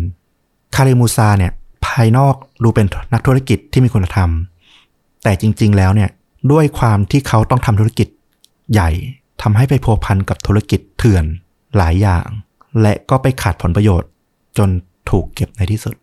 [0.75, 1.53] คาเรมูซาเนี่ย
[1.87, 4.31] ภายนอกดูเป็นนักธุรกิจที่มีคุณธรรม
[5.23, 6.11] แต่จริง ๆ แล้วเนี่ย
[6.53, 8.09] ด้วยความที่เขาต้องทำธุรกิจ
[8.73, 8.91] ใหญ่
[9.43, 11.25] ทำให้ไปพัวพันกับธุรกิจเถื่อน
[11.77, 12.27] หลายอย่าง
[12.83, 14.11] และก็ไปขาดผลประโยชน์
[14.59, 14.69] จน
[15.11, 15.95] ถูกเก็บในที่สุด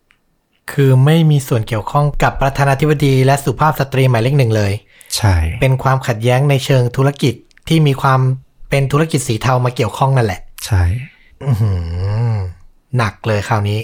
[0.71, 4.73] คือไม่มีส่วนเกี่ยวข้องกับประธานาธิบดีและสุภาพสตรีหมายเลขหนึ่งเลย
[5.17, 7.33] ใช่ เป็นความขัดแย้งในเชิงธุรกิจ
[7.67, 8.19] ที่มีความ
[8.69, 10.83] เป็นธุรกิจสีเทามาเกี่ยวข้องนั่นแหละ ใช่
[11.43, 11.71] อื้อหื
[12.33, 12.35] อ
[12.97, 13.79] หนักเลยคราวนี้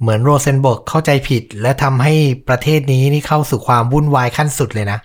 [0.00, 2.14] เหมือนโรเซนเบิร์กเข้าใจผิด และทำให้
[2.48, 4.98] ประเทศนี้นี่เข้าสู่ความวุ่นวายขั้นสุดเลยนะ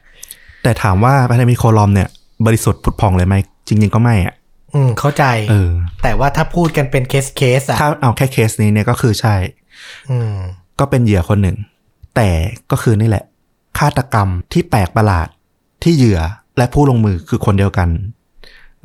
[0.64, 2.10] แต่ถามว่าประธานาธิบดีโคลอมเนี่ย
[2.46, 3.36] บริสุทธิ์ผุดพองเลยไหม
[3.68, 4.36] จริงๆก็ไม่อะ
[4.74, 5.72] อืม เข้าใจเออ
[6.04, 9.36] แต่ว่าถ้าพูดกันเป็นเคสเคสอะถ้าเอาแค่เคสนี้เนี่ยก็คือใช่
[10.12, 10.34] อืม
[10.80, 11.58] ก็เป็นเหยื่อคนหนึ่ง
[12.16, 12.30] แต่
[12.72, 13.24] ก็คือนี่แหละ
[13.80, 15.28] ฆาตกรรมที่แปลกประหลาด
[15.84, 16.20] ที่เหยื่อ
[16.58, 17.90] และผู้ลงมือคือคนเดียวกัน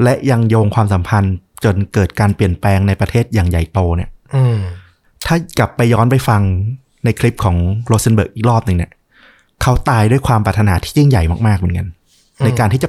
[0.02, 1.34] และยังโยงความสัมพันธ์
[1.64, 4.58] จนเกิดการเปลี่ยนแปลงในประเทศอย่างใหญ่โตเนี่ย อืม
[5.26, 6.42] ถ้ากลับไปย้อนไปฟัง
[7.04, 7.56] ในคลิปของ
[7.86, 8.90] โรเซนเบิร์กอีกรอบหนึ่งเนี่ย
[9.62, 11.86] เขาตายด้วยความปรารถนาที่ยิ่งใหญ่มากๆเหมือนกัน
[12.44, 12.88] ในการที่จะ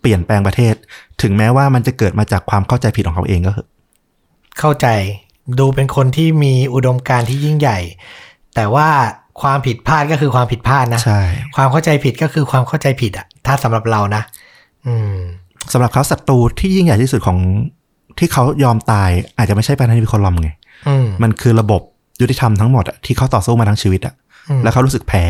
[0.00, 0.74] เปลี่ยนแปลงประเทศ
[1.22, 3.68] ถึงแม้ว่ามันจะเกิดมาจากความเข้าใจผิดของเขาเองก็เถอะ
[4.58, 4.86] เข้าใจ
[5.58, 7.78] ดูเป็นคนที่มีอุดมการณ์ที่ยิ่งใหญ่
[8.54, 8.88] แต่ว่า
[9.42, 11.20] ความผิดพลาดก็คือความผิดพลาดนะใช่
[11.56, 14.22] ความเข้าใจผิดก็คือความเข้าใจผิดอะถ้าสำหรับเรานะ
[14.86, 15.16] อืม
[15.72, 17.38] สำหรับเขาศัตรูที่ยิ่งใหญ่ที่สุดของ
[18.18, 20.63] ที่เขายอมตาย อาจจะไม่ใช่ประธานาธิบดีโคลอมไงอื
[21.04, 21.82] มมันคือระบบ
[22.20, 24.14] ยุติธรรมทั้งหมดอะที่เขาต่อสู้มาทั้งชีวิตอะ
[24.48, 25.24] อืมแล้วเขารู้สึกแพ้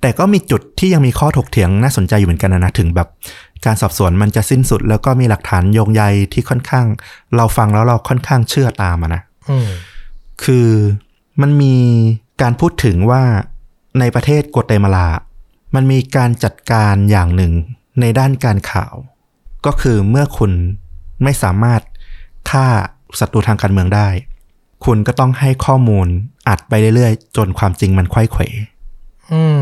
[0.00, 3.08] แต่ก็มีจุดที่ยังมีข้อถกเถียงน่าสนใจอยู่เหมือนกันนะนะถึงแบบ
[3.64, 6.02] การสอบสวนมันจะสิ้นสุด แล้วก็มีหลักฐานโยงใย
[6.32, 6.86] ที่ค่อนข้าง
[7.36, 9.68] เราฟังแล้วเราค่อนข้างเชื่อตามอะนะอืม
[10.44, 10.68] คือ
[11.40, 11.76] มันมี
[12.42, 13.22] การพูดถึงว่า
[14.00, 15.08] ในประเทศกัวเตมาลา
[15.74, 17.52] มันมีการจัดการอย่างหนึ่ง
[18.00, 18.94] ในด้านการข่าว
[19.66, 20.52] ก็คือเมื่อคุณ
[21.22, 21.80] ไม่สามารถ
[22.50, 22.66] ฆ่า
[23.20, 24.08] ศัตรูทางการเมืองได้
[24.84, 26.06] คุณก็ต้องให้ข้อมูล
[26.48, 28.42] อัดไปเรื่อยๆ จนความจริงมันไขว้เขว
[29.32, 29.58] อืม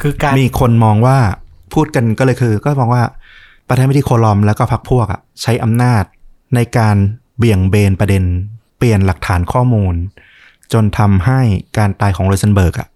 [0.00, 1.18] คือก็มีคนมองว่า
[1.74, 3.02] พูดกันก็เลยคือ ก็มองว่า
[3.68, 6.04] ประธานาธิบดีโคลอมแล้วก็พรรคพวกอะใช้อำนาจ
[6.54, 6.96] ในการ
[7.38, 8.24] เบี่ยงเบนประเด็น
[8.78, 9.94] เปลี่ยนหลักฐานข้อมูล
[10.72, 11.40] จนทำให้
[11.78, 12.88] การตายของโรเซนเบิร์กอะ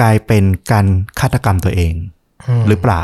[0.00, 0.86] กลายเป็นการ
[1.20, 3.02] ฆาตกรรมตัวเองหรือเปล่า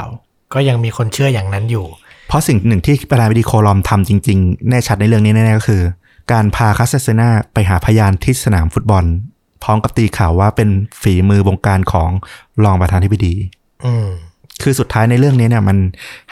[0.55, 1.87] ก็ยังมีคนเชื่ออย่างนั้นอยู่
[2.29, 5.83] เพราะสิ่งหนึ่งที่ประธานาธิบดีโคลอมทำจริง ๆ แน่ชัดในเรื่องนี้แน่ๆก็คือ
[6.33, 9.05] การพาคาสเซนาไปหาพยานที่สนามฟุตบอล
[9.63, 10.69] พร้อมกับตีข่าวว่าเป็น
[11.03, 12.11] ฝีมือบงการของ
[12.65, 13.35] รองประธานาธิบดี
[13.85, 14.09] อืม
[14.63, 15.79] คือสุดท้ายในเรื่องนี้เนี่ยมัน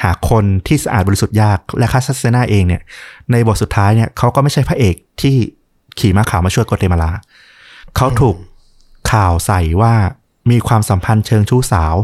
[0.02, 2.82] หาคนที่สะอาดบริสุทธิ์ยากและคาสเซนาเองเนี่ย
[3.32, 5.36] ในบทสุดท้ายเนี่ยเขาก็ไม่ใช่พระเอกที่
[5.98, 7.10] ขี่ม้าขาวมาช่วยโกเตมาลา
[7.96, 8.36] เขาถูก
[9.12, 9.94] ข่าวใส่ว่า
[10.50, 11.94] มีความสัมพันธ์เชิงชู้สาว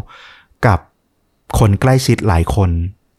[0.67, 0.79] กับ
[1.59, 2.71] คนใกล้ชิดหลายคน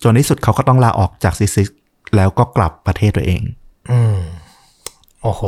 [0.03, 1.67] จนที่สุดเขาก็ต้องลาออกจาก CICIG
[2.15, 3.41] แล้วก็กลับประเทศตัวเอง
[3.91, 4.17] อืม
[5.23, 5.43] โอ้โห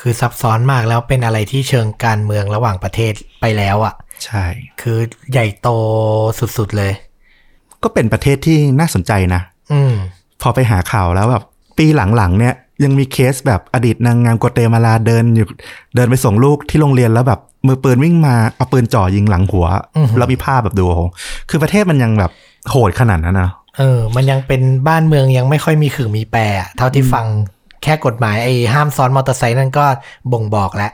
[0.00, 3.94] คือซับซ้อนมากแล้วเป็นอะไรที่เชิงการเมืองระหว่างประเทศไปแล้วอะ่ะ
[4.24, 4.44] ใช่
[4.80, 4.98] คือ
[5.32, 5.68] ใหญ่โต
[6.58, 6.92] สุดๆเลย
[7.82, 9.42] ก็เป็นประเทศที่น่าสนใจนะ
[9.72, 9.94] อืม
[10.42, 11.44] พอไปหาข่าวแล้วแบบ
[11.78, 12.54] ปีหลังๆเนี่ย
[12.84, 15.46] ยังมีเคสแบบอดีตนางงามโกเตมาลาเดินอยู่
[15.94, 21.02] เดินไปส่งลูกที่โรงเรียนแล้วแบบมือปืนวิ่งมาเอาปืนจ่อยิงหลังหัวอือหือแล้วมีภาพแบบดูโอ้โห
[21.50, 22.30] คือประเทศมันยังแบบ
[22.70, 27.26] โหดขนาดนั้นนะเออ มันยังเป็นบ้านเมืองยังไม่ค่อยมีขื่อมีแปรอะเท่าที่ฟัง
[27.82, 29.84] แค่กฎหมายไอ้ห้ามซ้อนมอเตอร์ไซค์นั่นก็
[30.32, 30.92] บ่งบอกแล้ว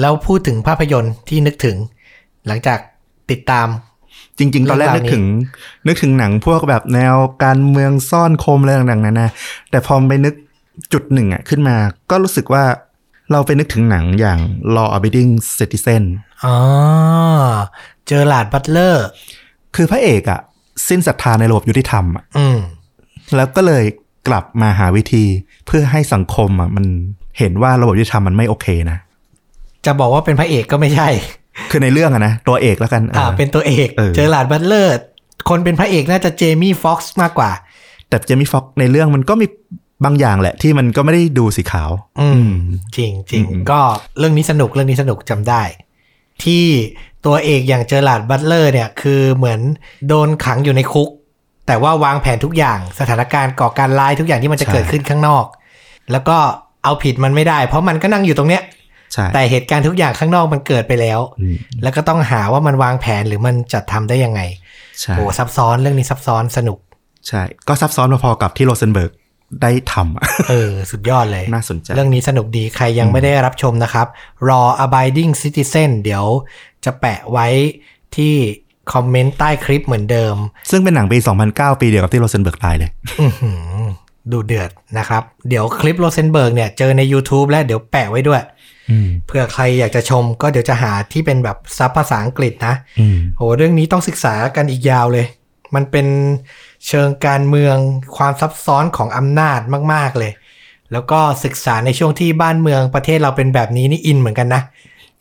[0.00, 1.76] แล้วพูดถึงภาพยนตร์ที่นึกถึง
[2.46, 2.78] หลังจาก
[3.30, 3.68] ติดตาม
[4.38, 5.24] จริง ๆ ตอนแรกเรื่นึอกงราวนี้ถึง
[5.86, 9.28] นึกถึงหนังพวกแบบแนวการเมืองซ่อนคมอะไรต่างๆนานา
[9.70, 10.34] แต่พอไปนึก
[10.92, 11.76] จุดหนึ่งอะขึ้นมา
[12.10, 12.64] ก็รู้สึกว่า
[13.32, 14.38] เราไปนึกถึงหนังอย่าง
[14.74, 16.02] Law Abiding Citizen
[16.44, 16.56] อ๋อ
[18.08, 19.06] Gerard Butler
[19.76, 20.40] คือพระเอกอะ
[20.88, 22.58] สิ้นศรัทธาในระบบยุติธรรมอะอืม
[23.36, 23.84] แล้วก็เลย
[24.28, 25.24] กลับมาหาวิธี
[25.66, 26.84] เพื่อให้สังคมอะมัน
[27.38, 28.98] เห็นว่าระบบยุติธรรมมันไม่โอเคนะ
[29.86, 31.08] จะบอกว่าเป็นพระเอกก็ไม่ใช่
[31.70, 34.96] คือในเรื่องอะนะตัวเอกแล้วกัน อ่าเออเป็นตัวเอกเออ Gerard Butler
[35.48, 37.50] คนเป็นพระเอกน่าจะ Jamie Foxx มากกว่า
[38.08, 39.46] แต่ Jamie Foxx ในเรื่องมันก็มี
[40.04, 41.90] บางอย่างแหละ ที่มันก็ไม่ได้ดูสีขาว
[42.20, 42.50] อืม
[42.96, 43.80] จริงจริงอืมก็
[44.18, 45.62] เรื่องนี้สนุกเรื่องนี้สนุกจำได้
[46.44, 46.64] ที่
[47.26, 49.60] ตัวเอกอย่าง Gerard Butler เนี่ย คือเหมือน
[50.08, 51.08] โดนขังอยู่ในคุก
[51.66, 55.44] แต่ว่าวางแผนทุกอย่างสถานการณ์ก่อการร้ายทุกอย่างที่มันจะเกิดขึ้นข้างนอก
[56.12, 56.36] แล้วก็
[56.84, 58.62] เอาผิดมันไม่ได้ เพราะมันก็นั่งอยู่ตรงเนี้ย
[59.12, 64.40] ใช่แต่เหตุการณ์ทุกอย่างข้างนอกมันเกิดไปแล้วอืมแล้วก็ต้องหาว่ามันวางแผนหรือมันจัดทำได้ยังไง
[65.00, 66.78] ใช่โอ้ซับซ้อนเรื่องนี้ซับซ้อนสนุก
[67.28, 69.12] ใช่ ก็ซับซ้อนพอๆกับที่โรเซนเบิร์ก
[69.62, 74.06] ได้ทำอะเออ สุดยอดเลย น่าสนใจ เรื่องนี้สนุกดีใครยังไม่ได้รับชมนะครับ
[74.48, 76.24] รอ abiding citizen เดี๋ยว
[76.84, 77.46] จะแปะไว้
[78.16, 78.34] ที่
[78.92, 80.34] คอมเมนต์ใต้คลิปเหมือนเดิม
[80.70, 81.18] ซึ่งเป็นหนังปี
[81.48, 83.84] 2009 ปีเดียวกับที่โรเซนเบิร์กตายเลยอื้อหือ
[84.32, 88.42] ดูเดือดนะครับ เดี๋ยวคลิปโรเซนเบิร์กเนี่ยเจอใน YouTube และเดี๋ยวแปะไว้ด้วย
[88.90, 95.26] อืมเผื่อใครอยากจะชมก็เดี๋ยวจะหาที่เป็นแบบซับภาษาอังกฤษนะอืมโหเรื่องนี้ต้องศึกษากันอีกยาวเลย
[95.74, 96.06] มันเป็น
[96.86, 97.76] เชิงการเมือง
[98.16, 99.60] ความซับซ้อนของอำนาจ
[99.92, 100.32] มาก ๆเลย
[100.92, 104.62] แล้วก็ศึกษาในช่วงที่บ้านเมืองประเทศเราเป็นแบบนี้นี่อินเหมือนกันนะ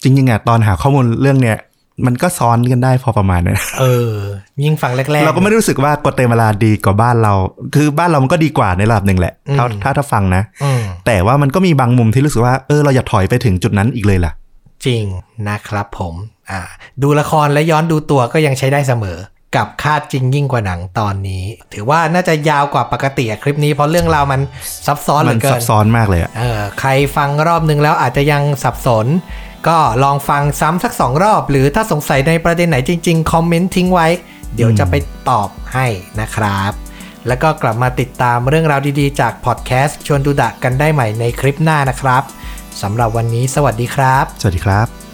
[0.01, 1.57] จริงๆอะตอนหาข้อมูลเรื่องเนี้ย
[2.05, 4.13] มันก็ซ้อนกันได้พอประมาณนะเออ
[4.63, 7.33] ยิ่งฟังแรกๆ เราก็ไม่ได้รู้สึกว่าโกเตมาลาดีกว่าบ้านเรา
[7.75, 14.31] คือบ้านเรามันก็ดีกว่าในระดับหนึ่งแหละ ถ้าอืมถ้าถ้าฟังนะอืมแต่ว่ามันก็มีบางมุมที่รู้สึกว่า เออเราอย่าถอยไปถึงจุดนั้นอีกเลยล่ะ
[14.85, 15.03] จริง
[15.47, 16.15] นะครับผม
[16.51, 16.61] อ่า
[17.01, 19.17] ดูละครและย้อนดูตัวก็ยังใช้ได้เสมอ
[19.57, 21.43] กับคาดจริงยิ่งกว่าหนังตอนนี้
[21.73, 24.41] ถือว่าน่าจะยาวกว่าปกติอะคลิปนี้เพราะเรื่องราวมัน
[24.87, 29.05] ซับซ้อนเหมัลืนอเกิซันบซ้อนมากเลยอะเออ ใครฟังรอบนึงแล้วอาจจะยังสับสน
[29.67, 34.07] ก็ลองฟังซ้ำสักสองรอบ หรือถ้าสงสัยในประเด็นไหนจริง ๆ คอมเมนต์ทิ้งไว้
[34.55, 34.95] เดี๋ยวจะไป
[35.29, 35.87] ตอบให้
[36.21, 36.71] นะครับ
[37.27, 42.23] แล้วก็กลับมาติดตามเรื่องราวดีๆ จากพอดแคสต์ชวนดูดะกันได้ใหม่ในคลิปหน้านะครับ
[42.81, 45.08] สำหรับวันนี้สวัสดีครับ สวัสดีครับ